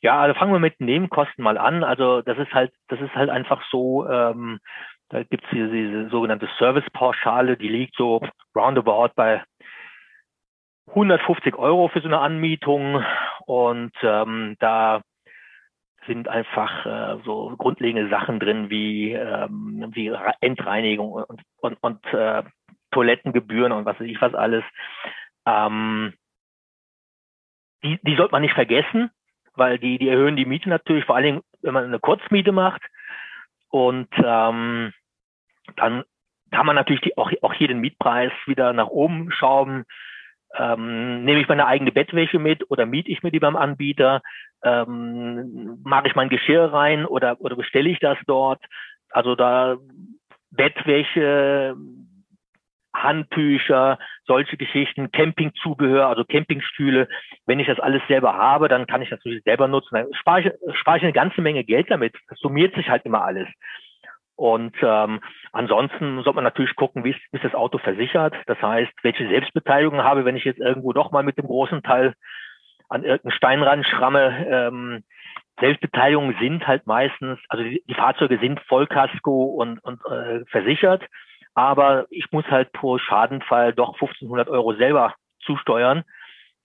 Ja, 0.00 0.20
also 0.20 0.38
fangen 0.38 0.52
wir 0.52 0.58
mit 0.58 0.80
Nebenkosten 0.80 1.44
mal 1.44 1.58
an. 1.58 1.84
Also 1.84 2.22
das 2.22 2.38
ist 2.38 2.52
halt, 2.52 2.72
das 2.88 3.00
ist 3.00 3.14
halt 3.14 3.30
einfach 3.30 3.62
so, 3.70 4.08
ähm, 4.08 4.58
da 5.10 5.22
gibt 5.22 5.44
es 5.44 5.50
diese, 5.50 5.68
diese 5.68 6.08
sogenannte 6.08 6.48
Servicepauschale, 6.58 7.56
die 7.56 7.68
liegt 7.68 7.96
so 7.96 8.20
roundabout 8.54 9.10
bei 9.16 9.42
150 10.88 11.56
Euro 11.56 11.88
für 11.88 12.00
so 12.00 12.06
eine 12.06 12.20
Anmietung 12.20 13.04
und 13.46 13.92
ähm, 14.02 14.56
da 14.60 15.02
sind 16.06 16.28
einfach 16.28 16.86
äh, 16.86 17.22
so 17.24 17.54
grundlegende 17.58 18.08
Sachen 18.08 18.40
drin 18.40 18.70
wie, 18.70 19.12
ähm, 19.12 19.90
wie 19.92 20.10
Endreinigung 20.40 21.12
und, 21.12 21.42
und, 21.60 21.76
und 21.82 22.04
äh, 22.14 22.42
Toilettengebühren 22.98 23.70
und 23.70 23.84
was 23.84 24.00
weiß 24.00 24.08
ich 24.08 24.20
was 24.20 24.34
alles. 24.34 24.64
Ähm, 25.46 26.14
die, 27.84 28.00
die 28.02 28.16
sollte 28.16 28.32
man 28.32 28.42
nicht 28.42 28.54
vergessen, 28.54 29.10
weil 29.54 29.78
die, 29.78 29.98
die 29.98 30.08
erhöhen 30.08 30.34
die 30.34 30.46
Miete 30.46 30.68
natürlich, 30.68 31.04
vor 31.04 31.14
allen 31.14 31.24
Dingen, 31.24 31.42
wenn 31.62 31.74
man 31.74 31.84
eine 31.84 32.00
Kurzmiete 32.00 32.50
macht. 32.50 32.82
Und 33.70 34.08
ähm, 34.16 34.92
dann 35.76 36.02
kann 36.50 36.66
man 36.66 36.74
natürlich 36.74 37.02
die, 37.02 37.16
auch, 37.16 37.30
auch 37.42 37.54
hier 37.54 37.68
den 37.68 37.78
Mietpreis 37.78 38.32
wieder 38.46 38.72
nach 38.72 38.88
oben 38.88 39.30
schrauben. 39.30 39.84
Ähm, 40.56 41.24
nehme 41.24 41.40
ich 41.40 41.46
meine 41.46 41.66
eigene 41.66 41.92
Bettwäsche 41.92 42.40
mit 42.40 42.68
oder 42.68 42.84
miete 42.84 43.12
ich 43.12 43.22
mir 43.22 43.30
die 43.30 43.38
beim 43.38 43.54
Anbieter? 43.54 44.22
Ähm, 44.64 45.78
mache 45.84 46.08
ich 46.08 46.16
mein 46.16 46.30
Geschirr 46.30 46.72
rein 46.72 47.06
oder, 47.06 47.40
oder 47.40 47.54
bestelle 47.54 47.90
ich 47.90 48.00
das 48.00 48.18
dort? 48.26 48.60
Also 49.10 49.36
da 49.36 49.76
Bettwäsche, 50.50 51.76
Handtücher, 53.02 53.98
solche 54.26 54.56
Geschichten, 54.56 55.10
Campingzubehör, 55.10 56.08
also 56.08 56.24
Campingstühle. 56.24 57.08
Wenn 57.46 57.60
ich 57.60 57.66
das 57.66 57.80
alles 57.80 58.02
selber 58.08 58.34
habe, 58.34 58.68
dann 58.68 58.86
kann 58.86 59.02
ich 59.02 59.10
das 59.10 59.18
natürlich 59.18 59.44
selber 59.44 59.68
nutzen. 59.68 59.94
Dann 59.94 60.06
spare 60.14 60.40
ich, 60.40 60.76
spare 60.78 60.98
ich 60.98 61.02
eine 61.02 61.12
ganze 61.12 61.40
Menge 61.40 61.64
Geld 61.64 61.90
damit. 61.90 62.14
Das 62.28 62.38
summiert 62.38 62.74
sich 62.74 62.88
halt 62.88 63.04
immer 63.04 63.22
alles. 63.22 63.48
Und 64.36 64.76
ähm, 64.82 65.20
ansonsten 65.50 66.22
sollte 66.22 66.36
man 66.36 66.44
natürlich 66.44 66.76
gucken, 66.76 67.02
wie 67.02 67.10
ist, 67.10 67.20
ist 67.32 67.42
das 67.42 67.54
Auto 67.54 67.78
versichert. 67.78 68.34
Das 68.46 68.60
heißt, 68.62 68.92
welche 69.02 69.26
Selbstbeteiligung 69.28 70.04
habe, 70.04 70.24
wenn 70.24 70.36
ich 70.36 70.44
jetzt 70.44 70.60
irgendwo 70.60 70.92
doch 70.92 71.10
mal 71.10 71.24
mit 71.24 71.38
dem 71.38 71.46
großen 71.46 71.82
Teil 71.82 72.14
an 72.88 73.02
irgendeinen 73.02 73.32
Steinrand 73.32 73.86
schramme. 73.86 74.46
Ähm, 74.48 75.04
Selbstbeteiligungen 75.60 76.36
sind 76.40 76.66
halt 76.66 76.86
meistens, 76.86 77.40
also 77.48 77.64
die, 77.64 77.82
die 77.88 77.94
Fahrzeuge 77.94 78.38
sind 78.38 78.60
Vollkasko 78.68 79.44
und, 79.44 79.82
und 79.82 80.00
äh, 80.06 80.44
versichert 80.46 81.02
aber 81.54 82.06
ich 82.10 82.30
muss 82.30 82.44
halt 82.46 82.72
pro 82.72 82.98
Schadenfall 82.98 83.72
doch 83.72 83.94
1500 83.94 84.48
Euro 84.48 84.74
selber 84.74 85.14
zusteuern. 85.44 86.04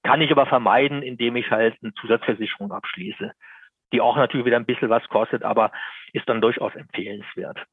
Kann 0.04 0.22
ich 0.22 0.32
aber 0.32 0.46
vermeiden, 0.46 1.02
indem 1.02 1.36
ich 1.36 1.50
halt 1.50 1.76
eine 1.82 1.94
Zusatzversicherung 1.94 2.72
abschließe, 2.72 3.32
die 3.94 4.02
auch 4.02 4.18
natürlich 4.18 4.46
wieder 4.46 4.58
ein 4.58 4.66
bisschen 4.66 4.90
was 4.90 5.08
kostet, 5.08 5.44
aber 5.44 5.72
ist 6.12 6.28
dann 6.28 6.42
durchaus 6.42 6.76
empfehlenswert. 6.76 7.66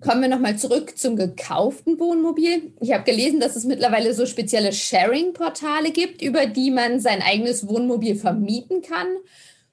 Kommen 0.00 0.22
wir 0.22 0.28
nochmal 0.28 0.56
zurück 0.56 0.96
zum 0.96 1.16
gekauften 1.16 1.98
Wohnmobil. 1.98 2.72
Ich 2.80 2.92
habe 2.92 3.04
gelesen, 3.04 3.40
dass 3.40 3.56
es 3.56 3.64
mittlerweile 3.64 4.12
so 4.14 4.26
spezielle 4.26 4.72
Sharing-Portale 4.72 5.90
gibt, 5.90 6.22
über 6.22 6.46
die 6.46 6.70
man 6.70 7.00
sein 7.00 7.22
eigenes 7.22 7.68
Wohnmobil 7.68 8.16
vermieten 8.16 8.82
kann. 8.82 9.06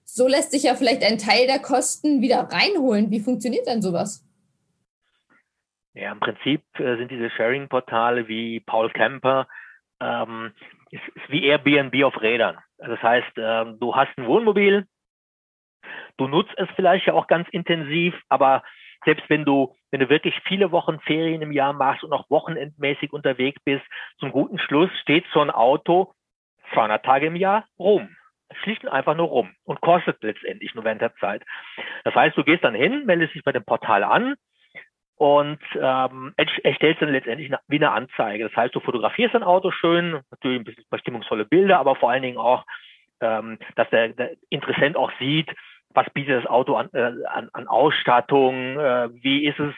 So 0.04 0.28
lässt 0.28 0.52
sich 0.52 0.64
ja 0.64 0.76
vielleicht 0.76 1.04
ein 1.04 1.18
Teil 1.18 1.48
der 1.48 1.60
Kosten 1.60 2.22
wieder 2.22 2.50
reinholen. 2.52 3.12
Wie 3.12 3.20
funktioniert 3.20 3.68
denn 3.68 3.82
sowas? 3.82 4.26
Ja, 5.94 6.12
im 6.12 6.20
Prinzip 6.20 6.64
äh, 6.80 6.96
sind 6.98 7.12
diese 7.12 7.30
Sharing-Portale 7.32 8.28
wie 8.28 8.62
Paul 8.62 8.90
Camper 8.92 9.48
ähm, 10.02 10.54
ist, 10.90 11.08
ist 11.16 11.30
wie 11.30 11.46
Airbnb 11.46 12.04
auf 12.04 12.22
Rädern. 12.22 12.58
Das 12.78 13.02
heißt, 13.02 13.34
ähm, 13.38 13.78
du 13.80 13.96
hast 13.96 14.18
ein 14.18 14.26
Wohnmobil, 14.26 14.88
du 16.18 16.28
nutzt 16.28 16.54
es 16.58 16.68
vielleicht 16.76 17.08
ja 17.08 17.14
auch 17.14 17.28
ganz 17.28 17.48
intensiv, 17.50 18.16
aber 18.30 18.64
selbst 19.06 19.30
wenn 19.30 19.46
du, 19.46 19.76
wenn 19.92 20.00
du 20.00 20.10
wirklich 20.10 20.40
viele 20.48 20.72
Wochen 20.72 21.00
Ferien 21.02 21.42
im 21.42 21.52
Jahr 21.52 21.74
machst 21.74 22.04
und 22.04 22.14
auch 22.14 22.30
wochenendmäßig 22.30 23.14
unterwegs 23.14 23.60
bist, 23.64 23.84
zum 24.20 24.32
guten 24.32 24.60
Schluss 24.60 24.90
steht 25.02 25.26
so 25.34 25.42
ein 25.42 25.50
Auto 25.50 26.14
200 26.74 27.04
Tage 27.04 27.28
im 27.28 27.36
Jahr 27.36 27.66
rum. 27.80 28.16
Schlicht 28.64 28.84
und 28.84 28.90
einfach 28.90 29.16
nur 29.16 29.28
rum 29.28 29.56
und 29.64 29.80
kostet 29.80 30.22
letztendlich 30.24 30.76
nur 30.76 30.84
während 30.84 31.02
der 31.02 31.16
Zeit. 31.16 31.44
Das 32.04 32.14
heißt, 32.14 32.38
du 32.38 32.44
gehst 32.44 32.64
dann 32.64 32.76
hin, 32.76 33.06
meldest 33.06 33.34
dich 33.34 33.44
bei 33.44 33.54
dem 33.54 33.64
Portal 33.64 34.04
an 34.04 34.36
und 35.22 35.60
ähm, 35.80 36.34
erstellst 36.64 37.00
dann 37.00 37.12
letztendlich 37.12 37.52
wie 37.68 37.76
eine 37.76 37.92
Anzeige. 37.92 38.46
Das 38.46 38.56
heißt, 38.56 38.74
du 38.74 38.80
fotografierst 38.80 39.36
ein 39.36 39.44
Auto 39.44 39.70
schön, 39.70 40.20
natürlich 40.32 40.62
ein 40.62 40.64
bisschen 40.64 40.86
bestimmungsvolle 40.90 41.46
Bilder, 41.46 41.78
aber 41.78 41.96
vor 41.96 42.10
allen 42.10 42.24
Dingen 42.24 42.40
auch, 42.40 42.66
ähm, 43.20 43.60
dass 43.76 43.88
der, 43.92 44.10
der 44.10 44.32
Interessent 44.50 44.98
auch 44.98 45.12
sieht, 45.20 45.48
was 45.94 46.10
bietet 46.10 46.44
das 46.44 46.50
Auto 46.50 46.74
an, 46.74 46.90
äh, 46.94 47.24
an, 47.28 47.50
an 47.54 47.68
Ausstattung, 47.68 48.80
äh, 48.80 49.10
wie 49.14 49.46
ist 49.46 49.60
es, 49.60 49.76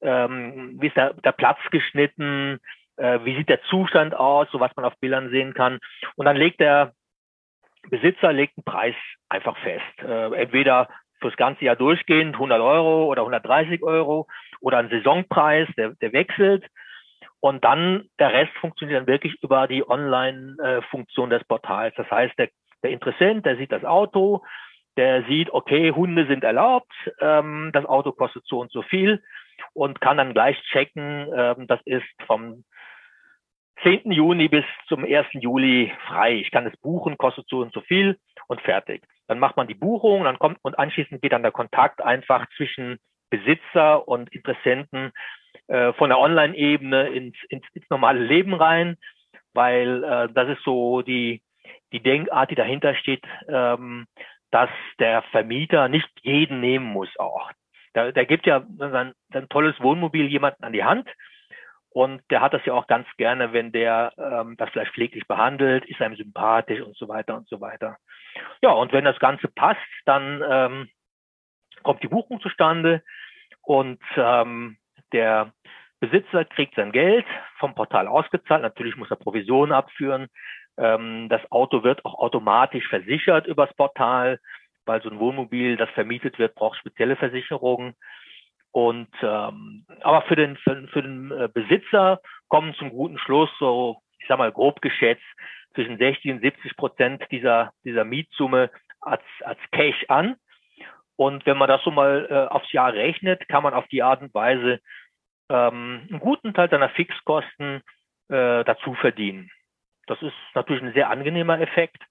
ähm, 0.00 0.74
wie 0.80 0.88
ist 0.88 0.96
der, 0.96 1.14
der 1.14 1.30
Platz 1.30 1.60
geschnitten, 1.70 2.58
äh, 2.96 3.20
wie 3.22 3.36
sieht 3.36 3.50
der 3.50 3.62
Zustand 3.70 4.16
aus, 4.16 4.48
so 4.50 4.58
was 4.58 4.74
man 4.74 4.86
auf 4.86 4.98
Bildern 4.98 5.30
sehen 5.30 5.54
kann. 5.54 5.78
Und 6.16 6.26
dann 6.26 6.36
legt 6.36 6.58
der 6.58 6.94
Besitzer 7.90 8.32
legt 8.32 8.58
einen 8.58 8.64
Preis 8.64 8.96
einfach 9.28 9.56
fest. 9.58 10.02
Äh, 10.02 10.34
entweder 10.34 10.88
fürs 11.20 11.36
ganze 11.36 11.64
Jahr 11.64 11.76
durchgehend 11.76 12.34
100 12.34 12.60
Euro 12.60 13.06
oder 13.06 13.22
130 13.22 13.82
Euro 13.82 14.26
oder 14.64 14.78
ein 14.78 14.88
Saisonpreis, 14.88 15.68
der, 15.76 15.90
der 16.00 16.12
wechselt. 16.12 16.64
Und 17.40 17.62
dann 17.64 18.08
der 18.18 18.32
Rest 18.32 18.52
funktioniert 18.54 19.00
dann 19.00 19.06
wirklich 19.06 19.36
über 19.42 19.68
die 19.68 19.86
Online-Funktion 19.86 21.28
des 21.28 21.44
Portals. 21.44 21.94
Das 21.96 22.10
heißt, 22.10 22.32
der, 22.38 22.48
der 22.82 22.90
Interessent, 22.90 23.44
der 23.44 23.58
sieht 23.58 23.70
das 23.70 23.84
Auto, 23.84 24.42
der 24.96 25.24
sieht, 25.24 25.50
okay, 25.50 25.92
Hunde 25.92 26.26
sind 26.26 26.44
erlaubt, 26.44 26.92
ähm, 27.20 27.70
das 27.74 27.84
Auto 27.84 28.12
kostet 28.12 28.46
so 28.46 28.60
und 28.60 28.72
so 28.72 28.80
viel 28.80 29.22
und 29.74 30.00
kann 30.00 30.16
dann 30.16 30.32
gleich 30.32 30.58
checken, 30.72 31.28
ähm, 31.36 31.66
das 31.66 31.80
ist 31.84 32.06
vom 32.26 32.64
10. 33.82 34.12
Juni 34.12 34.48
bis 34.48 34.64
zum 34.88 35.04
1. 35.04 35.26
Juli 35.32 35.92
frei. 36.06 36.36
Ich 36.36 36.50
kann 36.50 36.66
es 36.66 36.76
buchen, 36.78 37.18
kostet 37.18 37.46
so 37.48 37.60
und 37.60 37.74
so 37.74 37.82
viel 37.82 38.18
und 38.46 38.62
fertig. 38.62 39.02
Dann 39.26 39.38
macht 39.38 39.58
man 39.58 39.66
die 39.66 39.74
Buchung, 39.74 40.24
dann 40.24 40.38
kommt 40.38 40.58
und 40.62 40.78
anschließend 40.78 41.20
geht 41.20 41.32
dann 41.32 41.42
der 41.42 41.52
Kontakt 41.52 42.00
einfach 42.00 42.46
zwischen 42.56 42.98
Besitzer 43.30 44.06
und 44.06 44.32
Interessenten 44.32 45.12
äh, 45.68 45.92
von 45.94 46.10
der 46.10 46.18
Online-Ebene 46.18 47.08
ins, 47.08 47.36
ins, 47.48 47.64
ins 47.72 47.88
normale 47.90 48.20
Leben 48.20 48.54
rein, 48.54 48.96
weil 49.52 50.04
äh, 50.04 50.28
das 50.32 50.50
ist 50.50 50.64
so 50.64 51.02
die, 51.02 51.42
die 51.92 52.02
Denkart, 52.02 52.50
die 52.50 52.56
dahinter 52.56 52.94
steht, 52.94 53.24
ähm, 53.48 54.06
dass 54.50 54.70
der 54.98 55.22
Vermieter 55.30 55.88
nicht 55.88 56.08
jeden 56.22 56.60
nehmen 56.60 56.86
muss 56.86 57.08
auch. 57.18 57.50
Der, 57.94 58.12
der 58.12 58.26
gibt 58.26 58.46
ja 58.46 58.64
sein, 58.78 59.12
sein 59.32 59.48
tolles 59.48 59.80
Wohnmobil 59.80 60.26
jemanden 60.26 60.64
an 60.64 60.72
die 60.72 60.84
Hand 60.84 61.08
und 61.94 62.22
der 62.28 62.40
hat 62.40 62.52
das 62.52 62.64
ja 62.66 62.72
auch 62.72 62.88
ganz 62.88 63.06
gerne, 63.16 63.52
wenn 63.52 63.70
der 63.70 64.12
ähm, 64.18 64.56
das 64.56 64.68
vielleicht 64.70 64.92
pfleglich 64.92 65.28
behandelt, 65.28 65.84
ist 65.86 66.02
einem 66.02 66.16
sympathisch 66.16 66.80
und 66.80 66.96
so 66.96 67.08
weiter 67.08 67.36
und 67.36 67.48
so 67.48 67.60
weiter. 67.60 67.98
Ja, 68.62 68.70
und 68.70 68.92
wenn 68.92 69.04
das 69.04 69.18
Ganze 69.20 69.46
passt, 69.46 69.80
dann 70.04 70.42
ähm, 70.48 70.88
kommt 71.84 72.02
die 72.02 72.08
Buchung 72.08 72.40
zustande 72.40 73.02
und 73.62 74.00
ähm, 74.16 74.76
der 75.12 75.52
Besitzer 76.00 76.44
kriegt 76.44 76.74
sein 76.74 76.92
Geld 76.92 77.24
vom 77.58 77.74
Portal 77.74 78.08
ausgezahlt. 78.08 78.62
Natürlich 78.62 78.96
muss 78.96 79.10
er 79.10 79.16
Provisionen 79.16 79.72
abführen. 79.72 80.28
Ähm, 80.76 81.28
das 81.28 81.40
Auto 81.50 81.84
wird 81.84 82.04
auch 82.04 82.14
automatisch 82.18 82.88
versichert 82.88 83.46
übers 83.46 83.72
Portal, 83.74 84.40
weil 84.84 85.00
so 85.02 85.08
ein 85.08 85.18
Wohnmobil, 85.18 85.76
das 85.76 85.88
vermietet 85.90 86.38
wird, 86.38 86.56
braucht 86.56 86.78
spezielle 86.78 87.16
Versicherungen. 87.16 87.94
Und 88.72 89.08
ähm, 89.22 89.86
aber 90.00 90.22
für 90.22 90.34
den 90.34 90.56
für, 90.56 90.88
für 90.88 91.02
den 91.02 91.30
äh, 91.30 91.48
Besitzer 91.52 92.20
kommen 92.48 92.74
zum 92.74 92.90
guten 92.90 93.18
Schluss 93.18 93.50
so, 93.60 93.98
ich 94.18 94.26
sag 94.26 94.38
mal 94.38 94.50
grob 94.50 94.82
geschätzt 94.82 95.22
zwischen 95.74 95.96
60 95.96 96.32
und 96.32 96.40
70 96.40 96.76
Prozent 96.76 97.22
dieser 97.30 97.72
dieser 97.84 98.04
Mietsumme 98.04 98.70
als 99.00 99.22
als 99.44 99.60
Cash 99.70 100.04
an. 100.08 100.34
Und 101.16 101.46
wenn 101.46 101.56
man 101.56 101.68
das 101.68 101.82
so 101.82 101.90
mal 101.90 102.26
äh, 102.28 102.52
aufs 102.52 102.72
Jahr 102.72 102.92
rechnet, 102.92 103.48
kann 103.48 103.62
man 103.62 103.74
auf 103.74 103.86
die 103.88 104.02
Art 104.02 104.20
und 104.20 104.34
Weise 104.34 104.80
ähm, 105.48 106.06
einen 106.10 106.20
guten 106.20 106.54
Teil 106.54 106.70
seiner 106.70 106.88
Fixkosten 106.90 107.82
äh, 108.28 108.64
dazu 108.64 108.94
verdienen. 108.94 109.50
Das 110.06 110.20
ist 110.22 110.34
natürlich 110.54 110.82
ein 110.82 110.92
sehr 110.92 111.10
angenehmer 111.10 111.60
Effekt. 111.60 112.02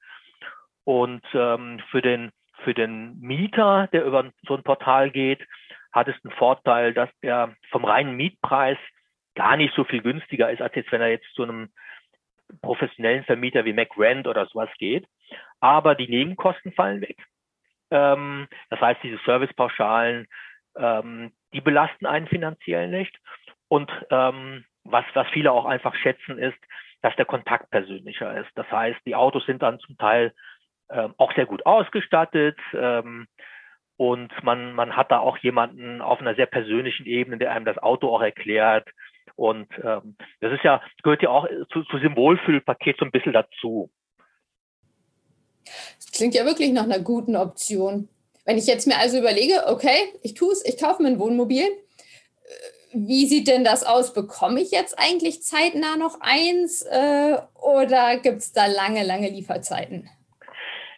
Und 0.85 1.23
ähm, 1.33 1.81
für 1.91 2.01
den 2.01 2.31
für 2.63 2.73
den 2.73 3.19
Mieter, 3.19 3.87
der 3.91 4.05
über 4.05 4.31
so 4.47 4.55
ein 4.55 4.63
Portal 4.63 5.11
geht, 5.11 5.45
hat 5.91 6.07
es 6.07 6.15
einen 6.23 6.33
Vorteil, 6.35 6.93
dass 6.93 7.09
er 7.21 7.55
vom 7.71 7.83
reinen 7.83 8.15
Mietpreis 8.15 8.77
gar 9.35 9.57
nicht 9.57 9.73
so 9.75 9.83
viel 9.83 10.01
günstiger 10.01 10.49
ist, 10.51 10.61
als 10.61 10.73
jetzt, 10.75 10.91
wenn 10.91 11.01
er 11.01 11.09
jetzt 11.09 11.29
zu 11.35 11.43
einem 11.43 11.69
professionellen 12.61 13.23
Vermieter 13.23 13.65
wie 13.65 13.73
MacRent 13.73 14.27
oder 14.27 14.45
sowas 14.45 14.69
geht. 14.77 15.07
Aber 15.59 15.95
die 15.95 16.07
Nebenkosten 16.07 16.71
fallen 16.73 17.01
weg. 17.01 17.17
Ähm, 17.93 18.47
das 18.69 18.81
heißt, 18.81 19.01
diese 19.03 19.19
Servicepauschalen, 19.25 20.27
ähm, 20.77 21.31
die 21.53 21.61
belasten 21.61 22.07
einen 22.07 22.27
finanziell 22.27 22.89
nicht. 22.89 23.15
Und 23.67 23.91
ähm, 24.09 24.65
was, 24.83 25.05
was 25.13 25.27
viele 25.29 25.51
auch 25.51 25.65
einfach 25.65 25.95
schätzen, 25.95 26.37
ist, 26.39 26.57
dass 27.01 27.15
der 27.15 27.25
Kontakt 27.25 27.69
persönlicher 27.69 28.35
ist. 28.39 28.49
Das 28.55 28.69
heißt, 28.71 28.99
die 29.05 29.15
Autos 29.15 29.45
sind 29.45 29.61
dann 29.61 29.79
zum 29.79 29.97
Teil 29.97 30.33
ähm, 30.89 31.13
auch 31.17 31.33
sehr 31.33 31.45
gut 31.45 31.65
ausgestattet. 31.65 32.57
Ähm, 32.73 33.27
und 33.97 34.31
man, 34.43 34.73
man 34.73 34.95
hat 34.95 35.11
da 35.11 35.19
auch 35.19 35.37
jemanden 35.37 36.01
auf 36.01 36.19
einer 36.19 36.35
sehr 36.35 36.47
persönlichen 36.47 37.05
Ebene, 37.05 37.37
der 37.37 37.51
einem 37.51 37.65
das 37.65 37.77
Auto 37.77 38.13
auch 38.13 38.21
erklärt. 38.21 38.89
Und 39.35 39.67
ähm, 39.83 40.17
das 40.41 40.53
ist 40.53 40.63
ja, 40.63 40.81
gehört 41.03 41.21
ja 41.21 41.29
auch 41.29 41.47
zu, 41.71 41.83
zu 41.83 41.97
diesem 41.97 42.15
so 42.97 43.05
ein 43.05 43.11
bisschen 43.11 43.33
dazu. 43.33 43.91
Das 45.97 46.11
klingt 46.11 46.35
ja 46.35 46.45
wirklich 46.45 46.71
nach 46.71 46.83
einer 46.83 46.99
guten 46.99 47.35
Option. 47.35 48.09
Wenn 48.45 48.57
ich 48.57 48.67
jetzt 48.67 48.87
mir 48.87 48.97
also 48.97 49.17
überlege, 49.17 49.67
okay, 49.67 50.13
ich 50.21 50.33
tue 50.33 50.51
es, 50.51 50.65
ich 50.65 50.77
kaufe 50.77 51.01
mir 51.01 51.09
ein 51.09 51.19
Wohnmobil, 51.19 51.65
wie 52.93 53.25
sieht 53.25 53.47
denn 53.47 53.63
das 53.63 53.83
aus? 53.83 54.13
Bekomme 54.13 54.61
ich 54.61 54.71
jetzt 54.71 54.97
eigentlich 54.99 55.41
zeitnah 55.41 55.97
noch 55.97 56.19
eins 56.21 56.83
äh, 56.83 57.37
oder 57.59 58.17
gibt 58.17 58.37
es 58.37 58.53
da 58.53 58.67
lange, 58.67 59.03
lange 59.03 59.29
Lieferzeiten? 59.29 60.09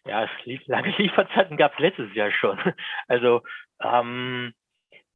Ja, 0.06 0.30
lange 0.66 0.90
Lieferzeiten 0.98 1.58
gab 1.58 1.74
es 1.74 1.80
letztes 1.80 2.14
Jahr 2.14 2.32
schon. 2.32 2.60
Also 3.08 3.42
ähm, 3.82 4.54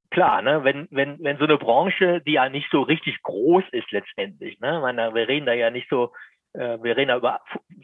klar, 0.10 0.42
ne, 0.42 0.64
wenn, 0.64 0.88
wenn, 0.92 1.18
wenn 1.22 1.38
so 1.38 1.44
eine 1.44 1.58
Branche, 1.58 2.22
die 2.26 2.34
ja 2.34 2.50
nicht 2.50 2.68
so 2.72 2.82
richtig 2.82 3.22
groß 3.24 3.64
ist 3.72 3.92
letztendlich, 3.92 4.60
ne, 4.60 4.80
meine, 4.80 5.14
wir 5.14 5.28
reden 5.28 5.46
da 5.46 5.54
ja 5.54 5.70
nicht 5.70 5.90
so, 5.90 6.14
äh, 6.54 6.78
wir 6.82 6.96
reden 6.96 7.10
da 7.10 7.18
über 7.18 7.42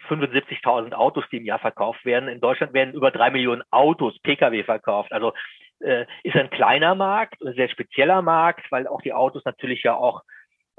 75.000 0.09 0.93
Autos, 0.93 1.25
die 1.31 1.37
im 1.37 1.45
Jahr 1.45 1.59
verkauft 1.59 2.05
werden. 2.05 2.29
In 2.29 2.41
Deutschland 2.41 2.73
werden 2.73 2.93
über 2.93 3.11
drei 3.11 3.29
Millionen 3.29 3.63
Autos, 3.71 4.17
Pkw 4.19 4.63
verkauft. 4.63 5.11
Also 5.11 5.33
äh, 5.79 6.05
ist 6.23 6.35
ein 6.35 6.49
kleiner 6.49 6.95
Markt, 6.95 7.41
ein 7.41 7.53
sehr 7.53 7.69
spezieller 7.69 8.21
Markt, 8.21 8.71
weil 8.71 8.87
auch 8.87 9.01
die 9.01 9.13
Autos 9.13 9.43
natürlich 9.45 9.83
ja 9.83 9.95
auch 9.95 10.23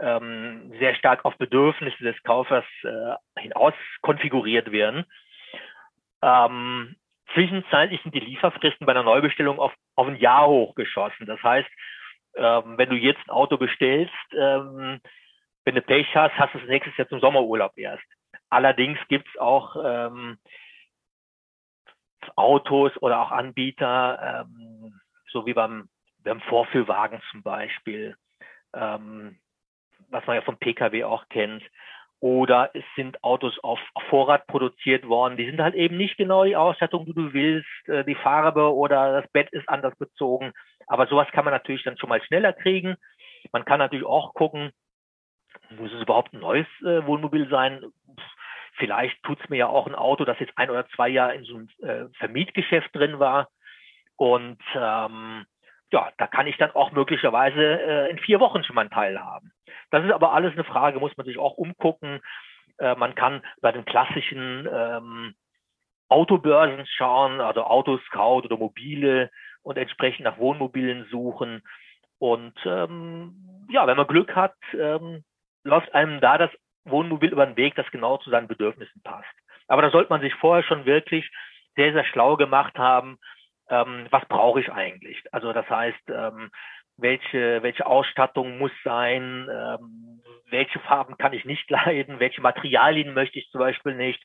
ähm, 0.01 0.73
sehr 0.79 0.95
stark 0.95 1.25
auf 1.25 1.37
Bedürfnisse 1.39 2.03
des 2.03 2.23
Kaufers 2.23 2.65
äh, 2.83 3.41
hinaus 3.41 3.75
konfiguriert 4.03 4.73
werden. 4.73 5.05
Ähm, 6.23 6.97
zwischenzeitlich 7.35 8.03
sind 8.03 8.15
die 8.15 8.21
Lieferfristen 8.21 8.87
bei 8.87 8.93
einer 8.93 9.03
Neubestellung 9.03 9.59
auf, 9.59 9.73
auf 9.95 10.07
ein 10.07 10.17
Jahr 10.17 10.47
hochgeschossen. 10.47 11.27
Das 11.27 11.43
heißt, 11.43 11.69
ähm, 12.37 12.77
wenn 12.77 12.91
du 12.91 12.97
jetzt 12.97 13.21
ein 13.27 13.31
Auto 13.31 13.57
bestellst, 13.57 14.13
ähm, 14.39 15.01
wenn 15.65 15.75
du 15.75 15.83
Pech 15.83 16.15
hast, 16.15 16.35
hast 16.39 16.55
du 16.55 16.59
es 16.59 16.69
nächstes 16.69 16.97
Jahr 16.97 17.09
zum 17.09 17.21
Sommerurlaub 17.21 17.77
erst. 17.77 18.05
Allerdings 18.51 18.99
gibt 19.09 19.29
es 19.29 19.41
auch 19.41 19.77
ähm, 19.85 20.39
Autos 22.37 22.93
oder 23.01 23.21
auch 23.21 23.31
Anbieter, 23.31 24.47
ähm, 24.47 25.01
so 25.31 25.47
wie 25.47 25.55
beim, 25.55 25.89
beim 26.23 26.41
Vorführwagen 26.43 27.21
zum 27.31 27.43
Beispiel, 27.43 28.17
ähm, 28.75 29.39
was 30.11 30.27
man 30.27 30.37
ja 30.37 30.43
vom 30.43 30.59
Pkw 30.59 31.05
auch 31.05 31.29
kennt. 31.29 31.63
Oder 32.21 32.71
es 32.75 32.85
sind 32.95 33.23
Autos 33.23 33.59
auf, 33.63 33.79
Vorrat 34.09 34.47
produziert 34.47 35.07
worden. 35.07 35.37
Die 35.37 35.47
sind 35.47 35.61
halt 35.61 35.75
eben 35.75 35.99
nicht 35.99 36.17
genau 36.17 36.45
die 36.45 36.57
Ausstattung, 36.57 37.05
die 37.05 37.13
du 37.13 37.33
willst, 37.35 37.89
äh, 37.89 38.05
die 38.05 38.15
Farbe 38.15 38.75
oder 38.75 39.21
das 39.21 39.31
Bett 39.33 39.51
ist 39.53 39.69
anders 39.69 39.95
bezogen. 39.99 40.53
Aber 40.87 41.07
sowas 41.09 41.29
kann 41.33 41.45
man 41.45 41.53
natürlich 41.53 41.83
dann 41.83 41.99
schon 41.99 42.09
mal 42.09 42.23
schneller 42.23 42.53
kriegen. 42.53 42.97
Man 43.53 43.65
kann 43.65 43.79
natürlich 43.79 44.07
auch 44.07 44.33
gucken, 44.33 44.73
muss 45.71 45.93
es 45.93 46.03
überhaupt 46.03 46.33
ein 46.33 46.41
neues 46.41 46.67
äh, 46.81 47.05
Wohnmobil 47.07 47.49
sein? 47.49 47.85
Vielleicht 48.77 49.23
tut's 49.23 49.49
mir 49.49 49.57
ja 49.57 49.67
auch 49.69 49.87
ein 49.87 49.95
Auto, 49.95 50.25
das 50.25 50.39
jetzt 50.41 50.53
ein 50.57 50.71
oder 50.71 50.87
zwei 50.89 51.09
Jahre 51.09 51.35
in 51.35 51.45
so 51.45 51.57
einem 51.57 51.69
äh, 51.83 52.09
Vermietgeschäft 52.19 52.95
drin 52.95 53.19
war. 53.19 53.49
Und 54.17 54.61
ähm, 54.75 55.47
ja, 55.93 56.11
da 56.19 56.27
kann 56.27 56.47
ich 56.47 56.57
dann 56.57 56.73
auch 56.73 56.93
möglicherweise 56.93 57.81
äh, 57.81 58.11
in 58.11 58.19
vier 58.19 58.41
Wochen 58.41 58.65
schon 58.65 58.75
mal 58.75 58.83
einen 58.83 58.91
Teil 58.91 59.21
haben. 59.21 59.53
Das 59.91 60.05
ist 60.05 60.11
aber 60.11 60.33
alles 60.33 60.53
eine 60.53 60.65
Frage, 60.65 60.99
muss 60.99 61.17
man 61.17 61.27
sich 61.27 61.39
auch 61.39 61.55
umgucken. 61.55 62.21
Äh, 62.79 62.95
man 62.97 63.15
kann 63.15 63.43
bei 63.61 63.73
den 63.73 63.85
klassischen 63.85 64.69
ähm, 64.71 65.35
Autobörsen 66.09 66.87
schauen, 66.87 67.41
also 67.41 67.65
Autoscout 67.65 68.43
oder 68.45 68.57
Mobile 68.57 69.31
und 69.63 69.79
entsprechend 69.79 70.25
nach 70.25 70.39
Wohnmobilen 70.39 71.07
suchen. 71.11 71.63
Und 72.19 72.55
ähm, 72.65 73.67
ja, 73.71 73.87
wenn 73.87 73.97
man 73.97 74.07
Glück 74.07 74.35
hat, 74.35 74.55
ähm, 74.73 75.25
läuft 75.65 75.95
einem 75.95 76.21
da 76.21 76.39
das 76.39 76.51
Wohnmobil 76.87 77.31
über 77.31 77.47
den 77.47 77.57
Weg, 77.57 77.75
das 77.75 77.91
genau 77.91 78.17
zu 78.19 78.31
seinen 78.31 78.49
Bedürfnissen 78.49 79.03
passt. 79.03 79.29
Aber 79.69 79.83
da 79.83 79.91
sollte 79.91 80.11
man 80.11 80.21
sich 80.21 80.35
vorher 80.35 80.65
schon 80.65 80.87
wirklich 80.87 81.29
sehr, 81.75 81.93
sehr 81.93 82.05
schlau 82.05 82.37
gemacht 82.37 82.79
haben, 82.79 83.19
ähm, 83.69 84.07
was 84.11 84.25
brauche 84.27 84.61
ich 84.61 84.73
eigentlich? 84.73 85.23
Also 85.33 85.53
das 85.53 85.69
heißt, 85.69 86.09
ähm, 86.09 86.51
welche, 86.97 87.63
welche 87.63 87.87
Ausstattung 87.87 88.59
muss 88.59 88.71
sein, 88.85 89.49
ähm, 89.51 90.23
welche 90.51 90.79
Farben 90.81 91.17
kann 91.19 91.33
ich 91.33 91.45
nicht 91.45 91.69
leiden, 91.71 92.21
welche 92.21 92.41
Materialien 92.41 93.13
möchte 93.15 93.39
ich 93.39 93.51
zum 93.51 93.61
Beispiel 93.61 93.95
nicht, 93.95 94.23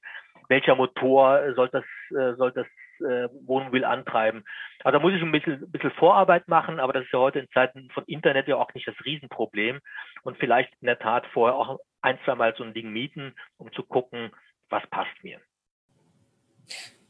welcher 0.47 0.76
Motor 0.76 1.54
soll 1.56 1.69
das, 1.69 1.86
äh, 2.12 2.36
soll 2.36 2.52
das 2.52 2.67
äh, 3.02 3.30
Wohnmobil 3.46 3.86
antreiben. 3.86 4.44
Also 4.84 4.98
da 4.98 5.04
muss 5.04 5.14
ich 5.14 5.22
ein 5.22 5.32
bisschen, 5.32 5.64
ein 5.64 5.72
bisschen 5.72 5.92
Vorarbeit 5.92 6.48
machen, 6.48 6.80
aber 6.80 6.94
das 6.94 7.04
ist 7.04 7.14
ja 7.14 7.20
heute 7.20 7.40
in 7.40 7.50
Zeiten 7.54 7.90
von 7.94 8.04
Internet 8.06 8.48
ja 8.48 8.58
auch 8.58 8.74
nicht 8.74 8.88
das 8.88 8.96
Riesenproblem. 9.06 9.80
Und 10.24 10.38
vielleicht 10.38 10.72
in 10.82 10.88
der 10.88 11.00
Tat 11.00 11.26
vorher 11.34 11.56
auch 11.56 11.80
ein, 12.02 12.18
zwei 12.26 12.36
Mal 12.36 12.54
so 12.58 12.64
ein 12.64 12.74
Ding 12.74 12.92
mieten, 12.92 13.36
um 13.58 13.72
zu 13.74 13.84
gucken, 13.84 14.32
was 14.70 14.84
passt 14.90 15.24
mir. 15.24 15.40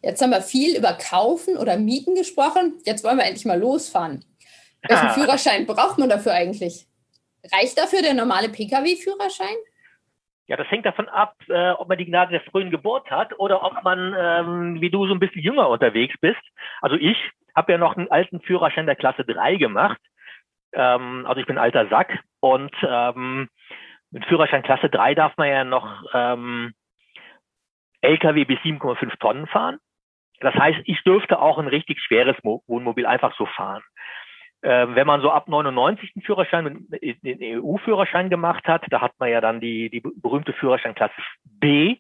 Jetzt 0.01 0.21
haben 0.21 0.31
wir 0.31 0.41
viel 0.41 0.75
über 0.77 0.93
Kaufen 0.93 1.57
oder 1.57 1.77
Mieten 1.77 2.15
gesprochen. 2.15 2.79
Jetzt 2.85 3.03
wollen 3.03 3.17
wir 3.17 3.25
endlich 3.25 3.45
mal 3.45 3.59
losfahren. 3.59 4.25
Welchen 4.87 5.07
ah. 5.07 5.13
Führerschein 5.13 5.67
braucht 5.67 5.99
man 5.99 6.09
dafür 6.09 6.33
eigentlich? 6.33 6.87
Reicht 7.51 7.77
dafür 7.77 8.01
der 8.01 8.15
normale 8.15 8.49
Pkw-Führerschein? 8.49 9.55
Ja, 10.47 10.57
das 10.57 10.69
hängt 10.69 10.85
davon 10.85 11.07
ab, 11.07 11.35
äh, 11.47 11.71
ob 11.71 11.87
man 11.87 11.97
die 11.97 12.05
Gnade 12.05 12.31
der 12.31 12.41
frühen 12.41 12.71
Geburt 12.71 13.09
hat 13.09 13.37
oder 13.39 13.63
ob 13.63 13.83
man, 13.83 14.15
ähm, 14.17 14.81
wie 14.81 14.89
du, 14.89 15.07
so 15.07 15.13
ein 15.13 15.19
bisschen 15.19 15.41
jünger 15.41 15.69
unterwegs 15.69 16.15
bist. 16.19 16.41
Also 16.81 16.95
ich 16.97 17.17
habe 17.55 17.71
ja 17.71 17.77
noch 17.77 17.95
einen 17.95 18.11
alten 18.11 18.41
Führerschein 18.41 18.85
der 18.85 18.95
Klasse 18.95 19.23
3 19.23 19.55
gemacht. 19.55 19.99
Ähm, 20.73 21.25
also 21.27 21.39
ich 21.39 21.47
bin 21.47 21.57
alter 21.57 21.87
Sack 21.87 22.19
und 22.39 22.75
ähm, 22.81 23.49
mit 24.09 24.25
Führerschein 24.25 24.63
Klasse 24.63 24.89
3 24.89 25.15
darf 25.15 25.37
man 25.37 25.47
ja 25.47 25.63
noch 25.63 26.03
ähm, 26.13 26.73
LKW 28.01 28.45
bis 28.45 28.59
7,5 28.59 29.19
Tonnen 29.19 29.47
fahren. 29.47 29.79
Das 30.39 30.55
heißt, 30.55 30.79
ich 30.85 31.01
dürfte 31.03 31.39
auch 31.39 31.59
ein 31.59 31.67
richtig 31.67 32.01
schweres 32.01 32.35
Wohnmobil 32.43 33.05
einfach 33.05 33.35
so 33.37 33.45
fahren. 33.45 33.83
Ähm, 34.63 34.95
wenn 34.95 35.07
man 35.07 35.21
so 35.21 35.31
ab 35.31 35.47
99 35.47 36.11
einen 36.15 36.23
Führerschein, 36.23 36.87
den 36.89 37.59
EU-Führerschein 37.63 38.29
gemacht 38.29 38.67
hat, 38.67 38.83
da 38.89 39.01
hat 39.01 39.13
man 39.19 39.29
ja 39.29 39.41
dann 39.41 39.59
die, 39.59 39.89
die 39.89 40.01
berühmte 40.01 40.53
Führerscheinklasse 40.53 41.13
B, 41.43 41.97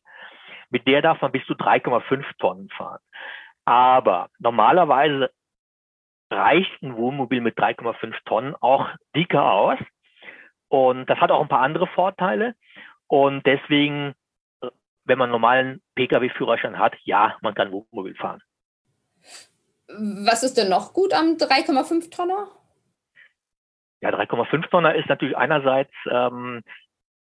mit 0.69 0.87
der 0.87 1.01
darf 1.01 1.21
man 1.21 1.31
bis 1.31 1.45
zu 1.47 1.53
3,5 1.53 2.23
Tonnen 2.37 2.69
fahren. 2.69 2.99
Aber 3.65 4.29
normalerweise 4.39 5.31
reicht 6.31 6.81
ein 6.81 6.95
Wohnmobil 6.95 7.41
mit 7.41 7.57
3,5 7.57 8.15
Tonnen 8.25 8.55
auch 8.61 8.89
dicker 9.15 9.51
aus. 9.51 9.79
Und 10.69 11.09
das 11.09 11.19
hat 11.19 11.31
auch 11.31 11.41
ein 11.41 11.49
paar 11.49 11.61
andere 11.61 11.87
Vorteile. 11.87 12.55
Und 13.07 13.45
deswegen, 13.45 14.13
wenn 15.03 15.17
man 15.17 15.25
einen 15.25 15.33
normalen 15.33 15.81
Pkw-Führerschein 15.95 16.79
hat, 16.79 16.95
ja, 17.03 17.35
man 17.41 17.53
kann 17.53 17.71
Wohnmobil 17.71 18.15
fahren. 18.15 18.41
Was 19.97 20.43
ist 20.43 20.57
denn 20.57 20.69
noch 20.69 20.93
gut 20.93 21.13
am 21.13 21.37
3,5 21.37 22.15
Tonner? 22.15 22.47
Ja, 24.01 24.09
3,5 24.09 24.69
Tonner 24.69 24.95
ist 24.95 25.09
natürlich 25.09 25.37
einerseits, 25.37 25.93
ähm, 26.09 26.63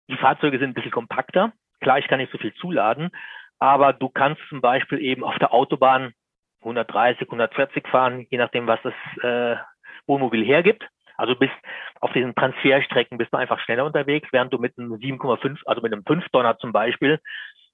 die 0.10 0.18
Fahrzeuge 0.18 0.60
sind 0.60 0.70
ein 0.70 0.74
bisschen 0.74 0.92
kompakter. 0.92 1.52
Klar, 1.82 2.00
ich 2.00 2.08
kann 2.08 2.20
nicht 2.20 2.32
so 2.32 2.38
viel 2.38 2.54
zuladen, 2.56 3.12
aber 3.60 3.94
du 3.94 4.10
kannst 4.10 4.42
zum 4.50 4.62
Beispiel 4.62 5.00
eben 5.00 5.24
auf 5.24 5.38
der 5.40 5.54
Autobahn 5.54 6.14
130, 6.60 7.28
140 7.28 7.88
fahren, 7.88 8.26
je 8.30 8.38
nachdem, 8.38 8.68
was 8.68 8.80
das 8.84 8.94
äh, 9.24 9.58
Wohnmobil 10.06 10.44
hergibt. 10.46 10.88
Also 11.18 11.36
bist 11.36 11.54
auf 12.00 12.14
diesen 12.14 12.36
Transferstrecken 12.36 13.18
bist 13.18 13.34
du 13.34 13.38
einfach 13.38 13.60
schneller 13.60 13.86
unterwegs, 13.86 14.28
während 14.32 14.54
du 14.54 14.60
mit 14.60 14.78
einem 14.78 14.94
7,5, 14.94 15.62
also 15.66 15.82
mit 15.82 15.92
einem 15.92 16.04
5 16.06 16.30
Tonner 16.30 16.58
zum 16.60 16.72
Beispiel, 16.72 17.20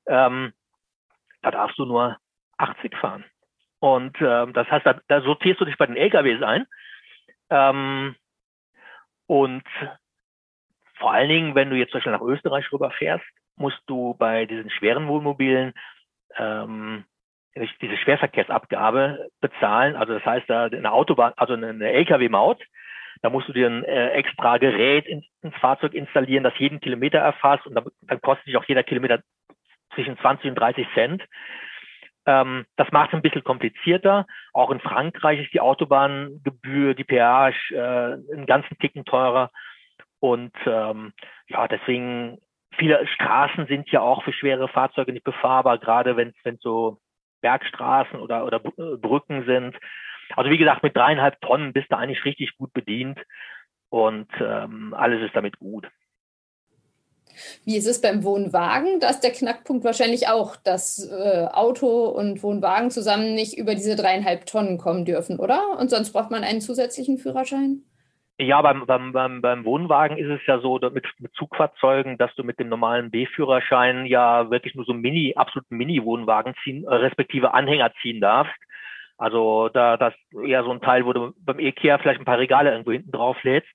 ähm, 0.08 0.53
da 1.41 1.51
darfst 1.51 1.77
du 1.77 1.86
nur 1.86 2.17
80 2.58 2.95
fahren. 2.97 3.25
Und 3.83 4.15
ähm, 4.21 4.53
das 4.53 4.71
heißt, 4.71 4.85
da, 4.85 5.01
da 5.09 5.19
sortierst 5.19 5.59
du 5.59 5.65
dich 5.65 5.77
bei 5.77 5.85
den 5.85 5.97
LKWs 5.97 6.41
ein. 6.41 6.65
Ähm, 7.49 8.15
und 9.27 9.63
vor 10.95 11.11
allen 11.11 11.27
Dingen, 11.27 11.53
wenn 11.53 11.69
du 11.69 11.75
jetzt 11.75 11.91
zum 11.91 11.97
Beispiel 11.97 12.13
nach 12.13 12.21
Österreich 12.21 12.71
rüberfährst, 12.71 13.25
musst 13.57 13.81
du 13.87 14.13
bei 14.13 14.45
diesen 14.45 14.69
schweren 14.69 15.09
Wohnmobilen 15.09 15.73
ähm, 16.37 17.03
diese 17.81 17.97
Schwerverkehrsabgabe 17.97 19.29
bezahlen. 19.41 19.97
Also 19.97 20.13
das 20.13 20.25
heißt, 20.25 20.49
da 20.49 20.63
eine 20.67 20.93
Autobahn, 20.93 21.33
also 21.35 21.51
eine 21.51 21.91
LKW-Maut, 21.91 22.63
da 23.21 23.29
musst 23.29 23.49
du 23.49 23.53
dir 23.53 23.67
ein 23.67 23.83
äh, 23.83 24.11
extra 24.11 24.59
Gerät 24.59 25.07
ins, 25.07 25.25
ins, 25.41 25.57
Fahrzeug 25.57 25.93
installieren, 25.93 26.45
das 26.45 26.57
jeden 26.57 26.79
Kilometer 26.79 27.19
erfasst 27.19 27.67
und 27.67 27.75
dann, 27.75 27.83
dann 28.03 28.21
kostet 28.21 28.45
sich 28.45 28.55
auch 28.55 28.63
jeder 28.63 28.83
Kilometer 28.83 29.21
zwischen 29.93 30.17
20 30.19 30.51
und 30.51 30.55
30 30.55 30.87
Cent. 30.93 31.21
Ähm, 32.25 32.65
das 32.77 32.91
macht 32.91 33.09
es 33.09 33.15
ein 33.15 33.21
bisschen 33.21 33.43
komplizierter. 33.43 34.25
Auch 34.53 34.71
in 34.71 34.79
Frankreich 34.79 35.41
ist 35.41 35.53
die 35.53 35.62
Autobahngebühr, 35.62 36.93
die 36.93 37.03
Peage, 37.03 37.71
äh, 37.71 38.33
einen 38.33 38.45
ganzen 38.45 38.77
Ticken 38.79 39.05
teurer. 39.05 39.51
Und 40.19 40.53
ähm, 40.65 41.13
ja, 41.47 41.67
deswegen 41.67 42.39
viele 42.77 43.05
Straßen 43.07 43.67
sind 43.67 43.89
ja 43.91 44.01
auch 44.01 44.23
für 44.23 44.33
schwere 44.33 44.67
Fahrzeuge 44.67 45.12
nicht 45.12 45.25
befahrbar, 45.25 45.77
gerade 45.77 46.15
wenn 46.15 46.33
es 46.43 46.62
so 46.62 46.99
Bergstraßen 47.41 48.19
oder, 48.19 48.45
oder 48.45 48.62
äh, 48.65 48.97
Brücken 48.97 49.45
sind. 49.45 49.77
Also 50.36 50.49
wie 50.49 50.57
gesagt, 50.57 50.83
mit 50.83 50.95
dreieinhalb 50.95 51.39
Tonnen 51.41 51.73
bist 51.73 51.91
du 51.91 51.97
eigentlich 51.97 52.25
richtig 52.25 52.57
gut 52.57 52.73
bedient 52.73 53.19
und 53.89 54.29
ähm, 54.39 54.93
alles 54.93 55.21
ist 55.21 55.36
damit 55.36 55.59
gut. 55.59 55.88
Wie 57.65 57.77
ist 57.77 57.87
es 57.87 58.01
beim 58.01 58.23
Wohnwagen? 58.23 58.99
Da 58.99 59.09
ist 59.09 59.21
der 59.21 59.31
Knackpunkt 59.31 59.83
wahrscheinlich 59.83 60.27
auch, 60.27 60.55
dass 60.55 61.09
äh, 61.09 61.47
Auto 61.51 62.05
und 62.05 62.43
Wohnwagen 62.43 62.91
zusammen 62.91 63.33
nicht 63.33 63.57
über 63.57 63.75
diese 63.75 63.95
dreieinhalb 63.95 64.45
Tonnen 64.45 64.77
kommen 64.77 65.05
dürfen, 65.05 65.39
oder? 65.39 65.77
Und 65.79 65.89
sonst 65.89 66.11
braucht 66.11 66.31
man 66.31 66.43
einen 66.43 66.61
zusätzlichen 66.61 67.17
Führerschein? 67.17 67.83
Ja, 68.39 68.61
beim, 68.61 68.85
beim, 68.87 69.13
beim, 69.13 69.41
beim 69.41 69.63
Wohnwagen 69.63 70.17
ist 70.17 70.29
es 70.29 70.41
ja 70.47 70.59
so 70.59 70.79
mit, 70.91 71.05
mit 71.19 71.33
Zugfahrzeugen, 71.35 72.17
dass 72.17 72.33
du 72.35 72.43
mit 72.43 72.59
dem 72.59 72.67
normalen 72.67 73.11
B-Führerschein 73.11 74.07
ja 74.07 74.49
wirklich 74.49 74.73
nur 74.73 74.85
so 74.85 74.93
Mini, 74.93 75.33
absoluten 75.35 75.77
Mini-Wohnwagen 75.77 76.55
ziehen, 76.63 76.83
äh, 76.83 76.95
respektive 76.95 77.53
Anhänger 77.53 77.91
ziehen 78.01 78.21
darfst. 78.21 78.55
Also 79.17 79.69
da 79.69 79.97
das 79.97 80.13
eher 80.43 80.63
so 80.63 80.71
ein 80.71 80.81
Teil, 80.81 81.05
wo 81.05 81.13
du 81.13 81.33
beim 81.37 81.59
Ikea 81.59 81.99
vielleicht 81.99 82.19
ein 82.19 82.25
paar 82.25 82.39
Regale 82.39 82.71
irgendwo 82.71 82.91
hinten 82.91 83.11
drauf 83.11 83.37
lädst. 83.43 83.69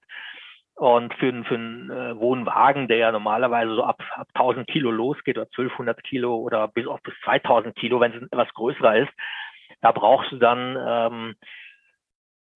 Und 0.78 1.12
für, 1.14 1.32
für 1.42 1.54
einen 1.56 1.90
äh, 1.90 2.16
Wohnwagen, 2.20 2.86
der 2.86 2.98
ja 2.98 3.10
normalerweise 3.10 3.74
so 3.74 3.82
ab, 3.82 4.00
ab 4.14 4.28
1000 4.34 4.68
Kilo 4.68 4.92
losgeht 4.92 5.36
oder 5.36 5.48
1200 5.48 6.04
Kilo 6.04 6.36
oder 6.36 6.68
bis 6.68 6.86
auf 6.86 7.02
bis 7.02 7.14
2000 7.24 7.74
Kilo, 7.74 7.98
wenn 7.98 8.12
es 8.12 8.22
etwas 8.22 8.48
größer 8.54 8.96
ist, 8.96 9.10
da 9.80 9.90
brauchst 9.90 10.30
du 10.30 10.36
dann 10.36 10.76
ähm, 10.80 11.34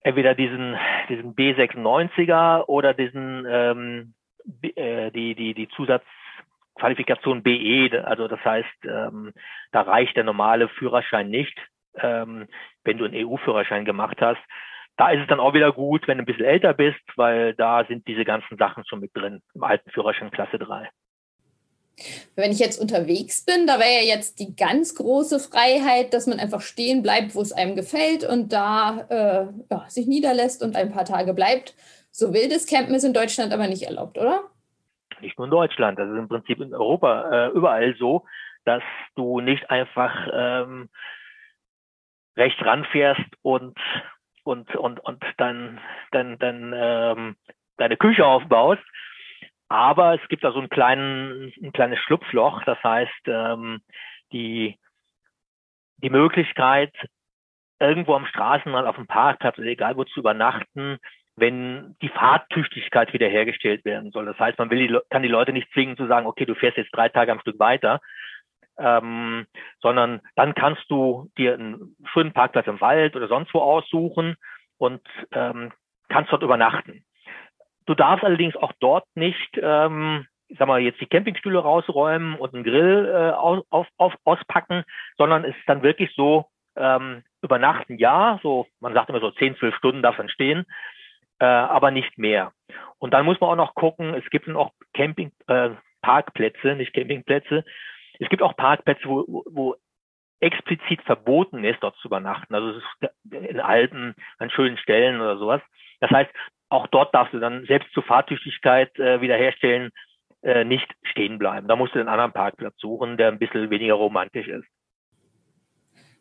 entweder 0.03 0.37
diesen, 0.37 0.77
diesen 1.09 1.35
B96er 1.35 2.67
oder 2.67 2.95
diesen 2.95 3.45
ähm, 3.49 4.15
äh, 4.63 5.11
die, 5.11 5.35
die, 5.35 5.55
die 5.55 5.69
Zusatzqualifikation 5.71 7.43
BE. 7.43 8.05
Also 8.05 8.29
das 8.29 8.45
heißt, 8.45 8.85
ähm, 8.85 9.33
da 9.73 9.83
reicht 9.83 10.17
der 10.17 10.25
normale 10.25 10.69
Führerschein 10.69 11.29
nicht, 11.29 11.59
ähm, 11.97 12.47
wenn 12.85 12.99
du 12.99 13.05
einen 13.05 13.27
EU-Führerschein 13.27 13.85
gemacht 13.85 14.21
hast. 14.21 14.41
Da 14.97 15.11
ist 15.11 15.23
es 15.23 15.29
dann 15.29 15.41
auch 15.41 15.55
wieder 15.55 15.73
gut, 15.73 16.07
wenn 16.07 16.19
du 16.19 16.23
ein 16.23 16.27
bisschen 16.27 16.45
älter 16.45 16.75
bist, 16.75 17.01
weil 17.17 17.55
da 17.55 17.85
sind 17.87 18.07
diese 18.07 18.25
ganzen 18.25 18.57
Sachen 18.59 18.85
schon 18.87 19.01
mit 19.01 19.11
drin 19.15 19.43
im 19.55 19.65
alten 19.65 19.91
Führerschein 19.91 20.31
Klasse 20.31 20.59
3. 20.59 20.89
Wenn 22.37 22.51
ich 22.51 22.59
jetzt 22.59 22.81
unterwegs 22.81 23.45
bin, 23.45 23.67
da 23.67 23.79
wäre 23.79 24.03
ja 24.03 24.15
jetzt 24.15 24.39
die 24.41 24.57
ganz 24.57 24.95
große 24.95 25.39
Freiheit, 25.39 26.15
dass 26.15 26.27
man 26.27 26.41
einfach 26.41 26.61
stehen 26.61 27.03
bleibt, 27.03 27.35
wo 27.35 27.41
es 27.41 27.53
einem 27.53 27.77
gefällt 27.77 28.25
und 28.25 28.53
da 28.53 29.07
äh, 29.09 29.47
ja, 29.71 29.85
sich 29.89 30.07
niederlässt 30.07 30.63
und 30.63 30.75
ein 30.75 30.91
paar 30.91 31.05
Tage 31.05 31.35
bleibt. 31.35 31.75
So 32.11 32.33
wildes 32.33 32.67
Campen 32.67 32.95
ist 32.95 33.05
in 33.05 33.15
Deutschland 33.15 33.53
aber 33.53 33.69
nicht 33.69 33.83
erlaubt, 33.83 34.19
oder? 34.19 34.45
Nicht 35.21 35.39
nur 35.39 35.47
in 35.47 35.51
Deutschland, 35.51 35.99
das 35.99 36.09
ist 36.09 36.19
im 36.19 36.29
Prinzip 36.29 36.61
in 36.61 36.75
Europa 36.75 37.31
äh, 37.31 37.49
überall 37.51 37.95
so, 37.99 38.25
dass 38.65 38.83
du 39.15 39.41
nicht 39.41 39.71
einfach 39.71 40.29
ähm, 40.33 40.89
rechts 42.37 42.61
ranfährst 42.65 43.31
und 43.43 43.79
und, 44.45 44.75
und, 44.75 45.01
und 45.01 45.25
dann, 45.39 45.81
dann, 46.11 46.39
dann 46.39 46.73
ähm, 46.77 47.37
deine 47.77 47.97
Küche 47.97 48.27
aufbaust. 48.27 48.83
Aber 49.69 50.15
es 50.15 50.29
gibt 50.29 50.45
da 50.45 50.53
so 50.53 50.59
einen 50.59 50.69
kleinen, 50.69 51.53
ein 51.63 51.73
kleines 51.73 51.99
Schlupfloch. 52.01 52.63
Das 52.65 52.83
heißt, 52.83 53.27
ähm, 53.27 53.81
die, 54.33 54.79
die 55.99 56.11
Möglichkeit, 56.11 56.95
irgendwo 57.81 58.15
am 58.15 58.27
Straßenrand 58.27 58.87
auf 58.87 58.97
dem 58.97 59.07
Parkplatz 59.07 59.59
oder 59.59 59.67
egal 59.67 59.97
wo 59.97 60.05
zu 60.05 60.21
übernachten, 60.21 60.99
wenn 61.37 61.97
die 62.03 62.11
Fahrtüchtigkeit 62.11 63.13
wiederhergestellt 63.13 63.85
werden 63.85 64.11
soll. 64.11 64.27
Das 64.27 64.39
heißt, 64.39 64.59
man 64.59 64.71
will 64.71 64.87
die, 64.87 64.99
kann 65.11 65.23
die 65.23 65.29
Leute 65.29 65.53
nicht 65.53 65.73
zwingen 65.73 65.97
zu 65.97 66.07
sagen, 66.07 66.27
okay, 66.27 66.45
du 66.45 66.55
fährst 66.55 66.77
jetzt 66.77 66.95
drei 66.95 67.09
Tage 67.09 67.33
am 67.33 67.41
Stück 67.41 67.59
weiter, 67.59 68.01
ähm, 68.79 69.47
sondern 69.81 70.21
dann 70.37 70.55
kannst 70.55 70.85
du 70.89 71.31
dir 71.39 71.55
einen 71.55 71.97
schönen 72.13 72.33
Parkplatz 72.33 72.67
im 72.67 72.81
Wald 72.81 73.17
oder 73.17 73.29
sonst 73.29 73.53
wo 73.55 73.61
aussuchen 73.61 74.37
und 74.79 75.03
ähm, 75.33 75.73
kannst 76.09 76.33
dort 76.33 76.43
übernachten. 76.43 77.05
Du 77.87 77.95
darfst 77.95 78.25
allerdings 78.25 78.57
auch 78.57 78.73
dort 78.81 79.05
nicht, 79.15 79.59
ähm, 79.61 80.27
ich 80.49 80.59
sag 80.59 80.69
mal, 80.69 80.81
jetzt 80.81 81.01
die 81.01 81.07
Campingstühle 81.07 81.59
rausräumen 81.59 82.37
und 82.37 82.55
einen 82.55 82.65
Grill 82.65 83.09
äh, 83.13 83.31
auf, 83.33 83.87
auf, 83.97 84.15
auspacken, 84.25 84.85
sondern 85.17 85.45
es 85.45 85.57
ist 85.57 85.69
dann 85.69 85.83
wirklich 85.83 86.15
so, 86.15 86.47
ähm, 86.77 87.23
übernachten 87.43 87.99
ja, 87.99 88.39
so, 88.43 88.67
man 88.81 88.95
sagt 88.95 89.11
immer 89.11 89.21
so 89.21 89.31
zehn, 89.33 89.57
zwölf 89.57 89.75
Stunden 89.77 90.03
darf 90.03 90.17
dann 90.17 90.29
stehen, 90.29 90.65
äh, 91.39 91.45
aber 91.45 91.91
nicht 91.91 92.19
mehr. 92.19 92.53
Und 92.99 93.13
dann 93.13 93.25
muss 93.25 93.41
man 93.41 93.51
auch 93.51 93.57
noch 93.57 93.75
gucken, 93.75 94.15
es 94.15 94.29
gibt 94.31 94.47
dann 94.47 94.57
auch 94.57 94.73
Camping, 94.95 95.33
äh, 95.49 95.71
Parkplätze, 96.03 96.75
nicht 96.75 96.93
Campingplätze. 96.95 97.65
Es 98.19 98.29
gibt 98.29 98.43
auch 98.43 98.57
Parkplätze, 98.57 99.05
wo, 99.05 99.45
wo 99.47 99.77
explizit 100.41 101.01
verboten 101.03 101.65
ist, 101.65 101.83
dort 101.83 101.97
zu 101.97 102.09
übernachten. 102.09 102.55
Also 102.55 102.81
in 103.31 103.61
Alpen, 103.61 104.15
an 104.39 104.51
schönen 104.51 104.77
Stellen 104.77 105.21
oder 105.21 105.39
sowas. 105.39 105.63
Das 106.01 106.11
heißt, 106.11 106.31
auch 106.69 106.87
dort 106.89 107.15
darfst 107.15 107.33
du 107.33 107.39
dann 107.39 107.65
selbst 107.67 107.93
zur 107.93 108.03
Fahrtüchtigkeit 108.03 108.99
äh, 108.99 109.21
wiederherstellen 109.21 109.91
äh, 110.43 110.65
nicht 110.65 110.89
stehen 111.05 111.39
bleiben. 111.39 111.69
Da 111.69 111.77
musst 111.77 111.95
du 111.95 112.01
einen 112.01 112.09
anderen 112.09 112.33
Parkplatz 112.33 112.75
suchen, 112.79 113.17
der 113.17 113.29
ein 113.29 113.39
bisschen 113.39 113.71
weniger 113.71 113.95
romantisch 113.95 114.49
ist. 114.49 114.67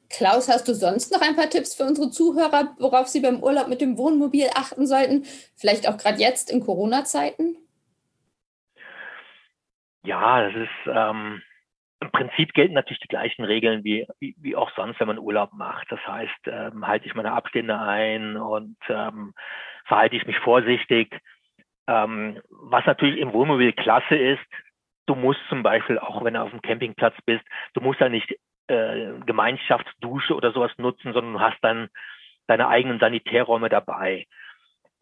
Klaus, 0.09 0.49
hast 0.49 0.67
du 0.67 0.73
sonst 0.73 1.11
noch 1.11 1.21
ein 1.21 1.35
paar 1.35 1.49
Tipps 1.49 1.73
für 1.73 1.83
unsere 1.83 2.11
Zuhörer, 2.11 2.75
worauf 2.79 3.07
sie 3.07 3.21
beim 3.21 3.41
Urlaub 3.41 3.69
mit 3.69 3.81
dem 3.81 3.97
Wohnmobil 3.97 4.47
achten 4.53 4.85
sollten? 4.85 5.23
Vielleicht 5.55 5.87
auch 5.87 5.97
gerade 5.97 6.19
jetzt 6.19 6.51
in 6.51 6.59
Corona-Zeiten? 6.59 7.57
Ja, 10.03 10.43
das 10.43 10.55
ist 10.55 10.93
ähm, 10.93 11.41
im 12.01 12.11
Prinzip 12.11 12.53
gelten 12.53 12.73
natürlich 12.73 12.99
die 12.99 13.07
gleichen 13.07 13.43
Regeln 13.43 13.83
wie, 13.83 14.07
wie, 14.19 14.35
wie 14.39 14.55
auch 14.55 14.71
sonst, 14.75 14.99
wenn 14.99 15.07
man 15.07 15.19
Urlaub 15.19 15.53
macht. 15.53 15.91
Das 15.91 15.99
heißt, 16.05 16.47
ähm, 16.47 16.85
halte 16.87 17.05
ich 17.05 17.13
meine 17.13 17.31
Abstände 17.31 17.79
ein 17.79 18.37
und 18.37 18.77
ähm, 18.89 19.33
verhalte 19.85 20.15
ich 20.15 20.25
mich 20.25 20.37
vorsichtig. 20.39 21.15
Ähm, 21.87 22.41
was 22.49 22.85
natürlich 22.85 23.19
im 23.19 23.33
Wohnmobil 23.33 23.71
klasse 23.73 24.15
ist, 24.15 24.41
du 25.05 25.13
musst 25.13 25.41
zum 25.47 25.61
Beispiel, 25.61 25.99
auch 25.99 26.23
wenn 26.23 26.33
du 26.33 26.41
auf 26.41 26.49
dem 26.49 26.61
Campingplatz 26.61 27.15
bist, 27.25 27.43
du 27.73 27.81
musst 27.81 27.99
ja 27.99 28.09
nicht 28.09 28.35
äh, 28.67 29.13
Gemeinschaftsdusche 29.25 30.35
oder 30.35 30.51
sowas 30.53 30.71
nutzen, 30.77 31.13
sondern 31.13 31.33
du 31.33 31.39
hast 31.39 31.59
dann 31.61 31.89
deine 32.47 32.67
eigenen 32.67 32.99
Sanitärräume 32.99 33.69
dabei. 33.69 34.25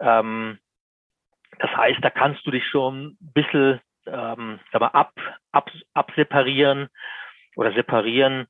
Ähm, 0.01 0.59
das 1.59 1.75
heißt, 1.75 1.99
da 2.01 2.09
kannst 2.09 2.45
du 2.45 2.51
dich 2.51 2.65
schon 2.67 3.17
ein 3.21 3.33
bisschen 3.33 3.79
ähm, 4.11 4.59
mal, 4.73 4.87
ab, 4.87 5.13
ab, 5.51 5.71
abseparieren 5.93 6.89
oder 7.55 7.73
separieren 7.73 8.47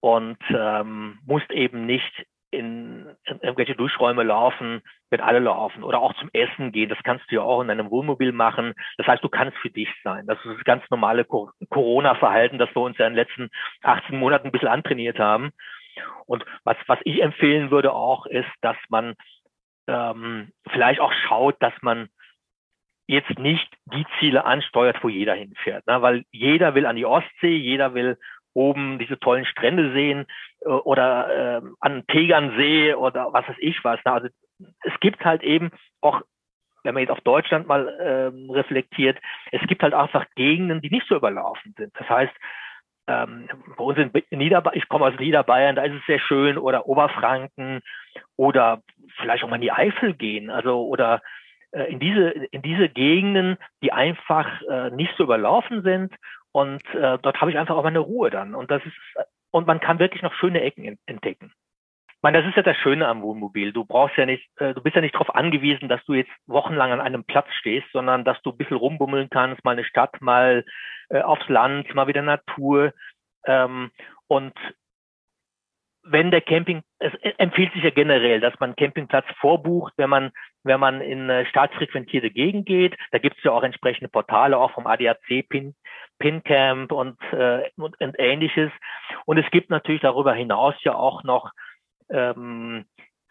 und 0.00 0.38
ähm, 0.50 1.18
musst 1.26 1.50
eben 1.50 1.86
nicht 1.86 2.26
in, 2.50 3.06
in 3.24 3.40
irgendwelche 3.40 3.76
Duschräume 3.76 4.22
laufen, 4.24 4.82
wenn 5.10 5.20
alle 5.20 5.38
laufen 5.38 5.84
oder 5.84 6.00
auch 6.00 6.14
zum 6.14 6.30
Essen 6.32 6.72
gehen. 6.72 6.88
Das 6.88 6.98
kannst 7.04 7.30
du 7.30 7.36
ja 7.36 7.42
auch 7.42 7.60
in 7.62 7.70
einem 7.70 7.90
Wohnmobil 7.90 8.32
machen. 8.32 8.74
Das 8.96 9.06
heißt, 9.06 9.22
du 9.22 9.28
kannst 9.28 9.56
für 9.58 9.70
dich 9.70 9.88
sein. 10.02 10.26
Das 10.26 10.38
ist 10.44 10.56
das 10.56 10.64
ganz 10.64 10.82
normale 10.90 11.24
Corona-Verhalten, 11.24 12.58
das 12.58 12.74
wir 12.74 12.82
uns 12.82 12.98
ja 12.98 13.06
in 13.06 13.12
den 13.12 13.24
letzten 13.24 13.50
18 13.82 14.18
Monaten 14.18 14.48
ein 14.48 14.52
bisschen 14.52 14.68
antrainiert 14.68 15.18
haben. 15.18 15.50
Und 16.26 16.44
was, 16.64 16.76
was 16.86 16.98
ich 17.04 17.22
empfehlen 17.22 17.70
würde 17.70 17.92
auch, 17.92 18.26
ist, 18.26 18.50
dass 18.62 18.76
man 18.88 19.14
ähm, 19.86 20.52
vielleicht 20.70 21.00
auch 21.00 21.12
schaut, 21.12 21.56
dass 21.60 21.74
man 21.82 22.08
jetzt 23.10 23.38
nicht 23.38 23.68
die 23.92 24.06
Ziele 24.18 24.44
ansteuert, 24.44 25.02
wo 25.02 25.08
jeder 25.08 25.34
hinfährt. 25.34 25.84
Ne? 25.86 26.00
Weil 26.00 26.24
jeder 26.30 26.74
will 26.76 26.86
an 26.86 26.94
die 26.94 27.06
Ostsee, 27.06 27.56
jeder 27.56 27.92
will 27.92 28.16
oben 28.54 28.98
diese 28.98 29.18
tollen 29.18 29.44
Strände 29.44 29.92
sehen 29.92 30.26
äh, 30.60 30.68
oder 30.68 31.58
äh, 31.58 31.62
an 31.80 32.06
Tegernsee 32.06 32.94
oder 32.94 33.32
was 33.32 33.48
weiß 33.48 33.56
ich 33.58 33.82
was. 33.82 33.98
Ne? 34.04 34.12
Also 34.12 34.28
es 34.84 34.92
gibt 35.00 35.24
halt 35.24 35.42
eben 35.42 35.70
auch, 36.00 36.22
wenn 36.84 36.94
man 36.94 37.02
jetzt 37.02 37.10
auf 37.10 37.20
Deutschland 37.22 37.66
mal 37.66 37.88
äh, 37.88 38.52
reflektiert, 38.52 39.18
es 39.50 39.60
gibt 39.66 39.82
halt 39.82 39.94
einfach 39.94 40.26
Gegenden, 40.36 40.80
die 40.80 40.90
nicht 40.90 41.08
so 41.08 41.16
überlaufen 41.16 41.74
sind. 41.76 41.92
Das 41.98 42.08
heißt, 42.08 42.32
ähm, 43.08 43.48
bei 43.76 43.84
uns 43.84 43.98
in 43.98 44.38
Niederbayern, 44.38 44.78
ich 44.78 44.88
komme 44.88 45.06
aus 45.06 45.18
Niederbayern, 45.18 45.74
da 45.74 45.82
ist 45.82 45.94
es 45.94 46.06
sehr 46.06 46.20
schön, 46.20 46.58
oder 46.58 46.86
Oberfranken 46.86 47.80
oder 48.36 48.82
vielleicht 49.16 49.42
auch 49.42 49.48
mal 49.48 49.56
in 49.56 49.62
die 49.62 49.72
Eifel 49.72 50.14
gehen, 50.14 50.48
also 50.48 50.86
oder 50.86 51.20
in 51.72 52.00
diese 52.00 52.30
in 52.30 52.62
diese 52.62 52.88
Gegenden, 52.88 53.56
die 53.82 53.92
einfach 53.92 54.62
äh, 54.62 54.90
nicht 54.90 55.12
so 55.16 55.24
überlaufen 55.24 55.82
sind 55.82 56.14
und 56.52 56.82
äh, 56.94 57.18
dort 57.18 57.40
habe 57.40 57.50
ich 57.50 57.58
einfach 57.58 57.76
auch 57.76 57.84
meine 57.84 58.00
Ruhe 58.00 58.30
dann. 58.30 58.54
Und 58.54 58.70
das 58.70 58.84
ist, 58.84 58.96
und 59.50 59.66
man 59.66 59.80
kann 59.80 59.98
wirklich 59.98 60.22
noch 60.22 60.34
schöne 60.34 60.62
Ecken 60.62 60.98
entdecken. 61.06 61.52
Ich 62.08 62.22
meine, 62.22 62.38
das 62.38 62.48
ist 62.48 62.56
ja 62.56 62.62
das 62.62 62.76
Schöne 62.76 63.08
am 63.08 63.22
Wohnmobil. 63.22 63.72
Du 63.72 63.84
brauchst 63.84 64.16
ja 64.16 64.26
nicht, 64.26 64.46
äh, 64.58 64.74
du 64.74 64.82
bist 64.82 64.94
ja 64.94 65.00
nicht 65.00 65.14
darauf 65.14 65.34
angewiesen, 65.34 65.88
dass 65.88 66.04
du 66.04 66.14
jetzt 66.14 66.30
wochenlang 66.46 66.92
an 66.92 67.00
einem 67.00 67.24
Platz 67.24 67.48
stehst, 67.54 67.86
sondern 67.92 68.24
dass 68.24 68.40
du 68.42 68.50
ein 68.50 68.58
bisschen 68.58 68.76
rumbummeln 68.76 69.30
kannst, 69.30 69.64
mal 69.64 69.72
eine 69.72 69.84
Stadt, 69.84 70.20
mal 70.20 70.64
äh, 71.08 71.22
aufs 71.22 71.48
Land, 71.48 71.94
mal 71.94 72.08
wieder 72.08 72.22
Natur. 72.22 72.92
Ähm, 73.46 73.90
und 74.26 74.52
wenn 76.02 76.30
der 76.30 76.40
Camping, 76.42 76.82
es 76.98 77.12
empfiehlt 77.38 77.72
sich 77.72 77.84
ja 77.84 77.90
generell, 77.90 78.40
dass 78.40 78.58
man 78.60 78.70
einen 78.70 78.76
Campingplatz 78.76 79.26
vorbucht, 79.38 79.94
wenn 79.96 80.10
man, 80.10 80.30
wenn 80.62 80.80
man 80.80 81.00
in 81.00 81.30
eine 81.30 81.46
stark 81.46 81.74
frequentierte 81.74 82.30
Gegend 82.30 82.66
geht. 82.66 82.96
Da 83.12 83.18
gibt 83.18 83.38
es 83.38 83.44
ja 83.44 83.52
auch 83.52 83.62
entsprechende 83.62 84.08
Portale, 84.08 84.58
auch 84.58 84.72
vom 84.72 84.86
ADAC, 84.86 85.48
Pin, 85.48 85.74
PinCamp 86.18 86.92
und, 86.92 87.18
äh, 87.32 87.70
und, 87.76 88.00
und 88.00 88.16
ähnliches. 88.18 88.70
Und 89.24 89.38
es 89.38 89.50
gibt 89.50 89.70
natürlich 89.70 90.02
darüber 90.02 90.34
hinaus 90.34 90.74
ja 90.82 90.94
auch 90.94 91.22
noch 91.24 91.50
ähm, 92.10 92.84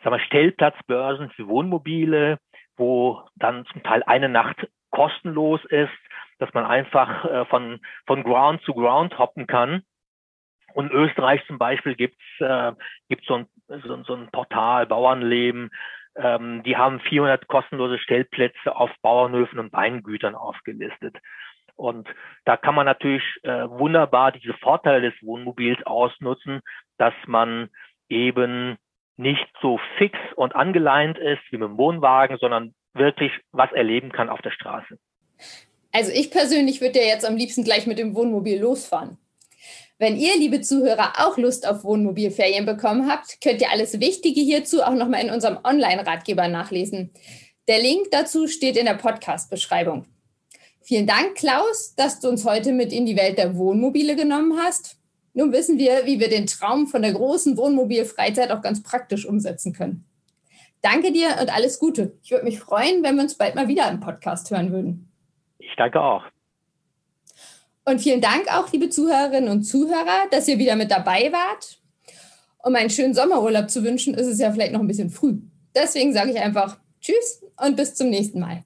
sagen 0.04 0.16
wir, 0.16 0.26
Stellplatzbörsen 0.26 1.30
für 1.32 1.48
Wohnmobile, 1.48 2.40
wo 2.78 3.22
dann 3.36 3.66
zum 3.66 3.84
Teil 3.84 4.04
eine 4.04 4.30
Nacht 4.30 4.68
kostenlos 4.92 5.64
ist, 5.66 5.92
dass 6.40 6.54
man 6.54 6.66
einfach 6.66 7.26
äh, 7.26 7.46
von, 7.46 7.80
von 8.08 8.24
Ground 8.24 8.62
zu 8.64 8.74
Ground 8.74 9.18
hoppen 9.20 9.46
kann 9.46 9.84
und 10.74 10.92
Österreich 10.92 11.46
zum 11.48 11.58
Beispiel 11.58 11.96
gibt's 11.96 12.24
äh, 12.40 12.72
gibt's 13.10 13.28
so, 13.28 13.36
ein, 13.36 13.48
so, 13.68 14.04
so 14.04 14.16
ein 14.16 14.30
Portal 14.32 14.86
Bauernleben. 14.88 15.72
Ähm, 16.16 16.64
die 16.64 16.78
haben 16.78 17.00
400 17.00 17.48
kostenlose 17.48 18.00
Stellplätze 18.00 18.76
auf 18.76 18.92
Bauernhöfen 19.02 19.60
und 19.60 19.74
Weingütern 19.74 20.36
aufgelistet. 20.36 21.18
Und 21.76 22.08
da 22.44 22.58
kann 22.58 22.76
man 22.76 22.86
natürlich 22.86 23.24
äh, 23.44 23.70
wunderbar 23.70 24.34
diese 24.34 24.54
Vorteile 24.56 25.12
des 25.12 25.14
Wohnmobils 25.22 25.86
ausnutzen, 25.86 26.62
dass 26.98 27.14
man 27.26 27.70
eben 28.10 28.78
nicht 29.16 29.48
so 29.62 29.80
fix 29.98 30.18
und 30.36 30.56
angeleint 30.56 31.18
ist 31.18 31.42
wie 31.52 31.58
mit 31.58 31.70
dem 31.70 31.78
Wohnwagen, 31.78 32.38
sondern 32.38 32.74
wirklich 32.94 33.32
was 33.52 33.72
erleben 33.72 34.12
kann 34.12 34.30
auf 34.30 34.42
der 34.42 34.52
Straße. 34.52 34.98
Also 35.92 36.12
ich 36.12 36.32
persönlich 36.32 36.82
würde 36.82 37.00
ja 37.00 37.06
jetzt 37.06 37.26
am 37.26 37.36
liebsten 37.36 37.64
gleich 37.64 37.88
mit 37.88 37.98
dem 37.98 38.16
Wohnmobil 38.16 38.60
losfahren. 38.60 39.18
Wenn 40.02 40.16
ihr, 40.16 40.38
liebe 40.38 40.62
Zuhörer, 40.62 41.16
auch 41.18 41.38
Lust 41.38 41.68
auf 41.68 41.84
Wohnmobilferien 41.84 42.66
bekommen 42.66 43.12
habt, 43.12 43.42
könnt 43.42 43.60
ihr 43.60 43.70
alles 43.70 44.00
Wichtige 44.00 44.40
hierzu 44.40 44.82
auch 44.82 44.94
nochmal 44.94 45.26
in 45.26 45.30
unserem 45.30 45.60
Online-Ratgeber 45.62 46.48
nachlesen. 46.48 47.12
Der 47.68 47.80
Link 47.80 48.08
dazu 48.10 48.48
steht 48.48 48.78
in 48.78 48.86
der 48.86 48.94
Podcast-Beschreibung. 48.94 50.06
Vielen 50.82 51.06
Dank, 51.06 51.36
Klaus, 51.36 51.96
dass 51.96 52.22
du 52.22 52.30
uns 52.30 52.46
heute 52.46 52.72
mit 52.72 52.94
in 52.94 53.06
die 53.06 53.18
Welt 53.18 53.38
der 53.38 53.58
Wohnmobile 53.58 54.16
genommen 54.16 54.58
hast. 54.58 54.98
Nun 55.34 55.52
wissen 55.52 55.78
wir, 55.78 56.06
wie 56.06 56.22
wir 56.22 56.30
den 56.30 56.48
Traum 56.48 56.88
von 56.88 57.02
der 57.02 57.12
großen 57.12 57.58
Wohnmobilfreizeit 57.58 58.52
auch 58.52 58.62
ganz 58.62 58.82
praktisch 58.82 59.26
umsetzen 59.26 59.74
können. 59.74 60.06
Danke 60.82 61.12
dir 61.12 61.36
und 61.42 61.54
alles 61.54 61.78
Gute. 61.78 62.18
Ich 62.24 62.32
würde 62.32 62.46
mich 62.46 62.58
freuen, 62.58 63.04
wenn 63.04 63.18
wir 63.18 63.24
uns 63.24 63.36
bald 63.36 63.54
mal 63.56 63.68
wieder 63.68 63.92
im 63.92 64.00
Podcast 64.00 64.50
hören 64.50 64.72
würden. 64.72 65.12
Ich 65.58 65.76
danke 65.76 66.00
auch. 66.00 66.24
Und 67.90 68.02
vielen 68.02 68.22
Dank 68.22 68.46
auch, 68.54 68.72
liebe 68.72 68.90
Zuhörerinnen 68.90 69.50
und 69.50 69.64
Zuhörer, 69.64 70.28
dass 70.30 70.48
ihr 70.48 70.60
wieder 70.60 70.76
mit 70.76 70.92
dabei 70.92 71.32
wart. 71.32 71.80
Um 72.64 72.76
einen 72.76 72.92
schönen 72.92 73.16
Sommerurlaub 73.16 73.68
zu 73.68 73.84
wünschen, 73.84 74.14
ist 74.14 74.28
es 74.28 74.38
ja 74.38 74.52
vielleicht 74.52 74.74
noch 74.74 74.80
ein 74.80 74.88
bisschen 74.88 75.10
früh. 75.10 75.40
Deswegen 75.74 76.14
sage 76.14 76.30
ich 76.30 76.38
einfach 76.38 76.78
Tschüss 77.02 77.44
und 77.58 77.76
bis 77.78 77.96
zum 77.96 78.12
nächsten 78.12 78.42
Mal. 78.42 78.64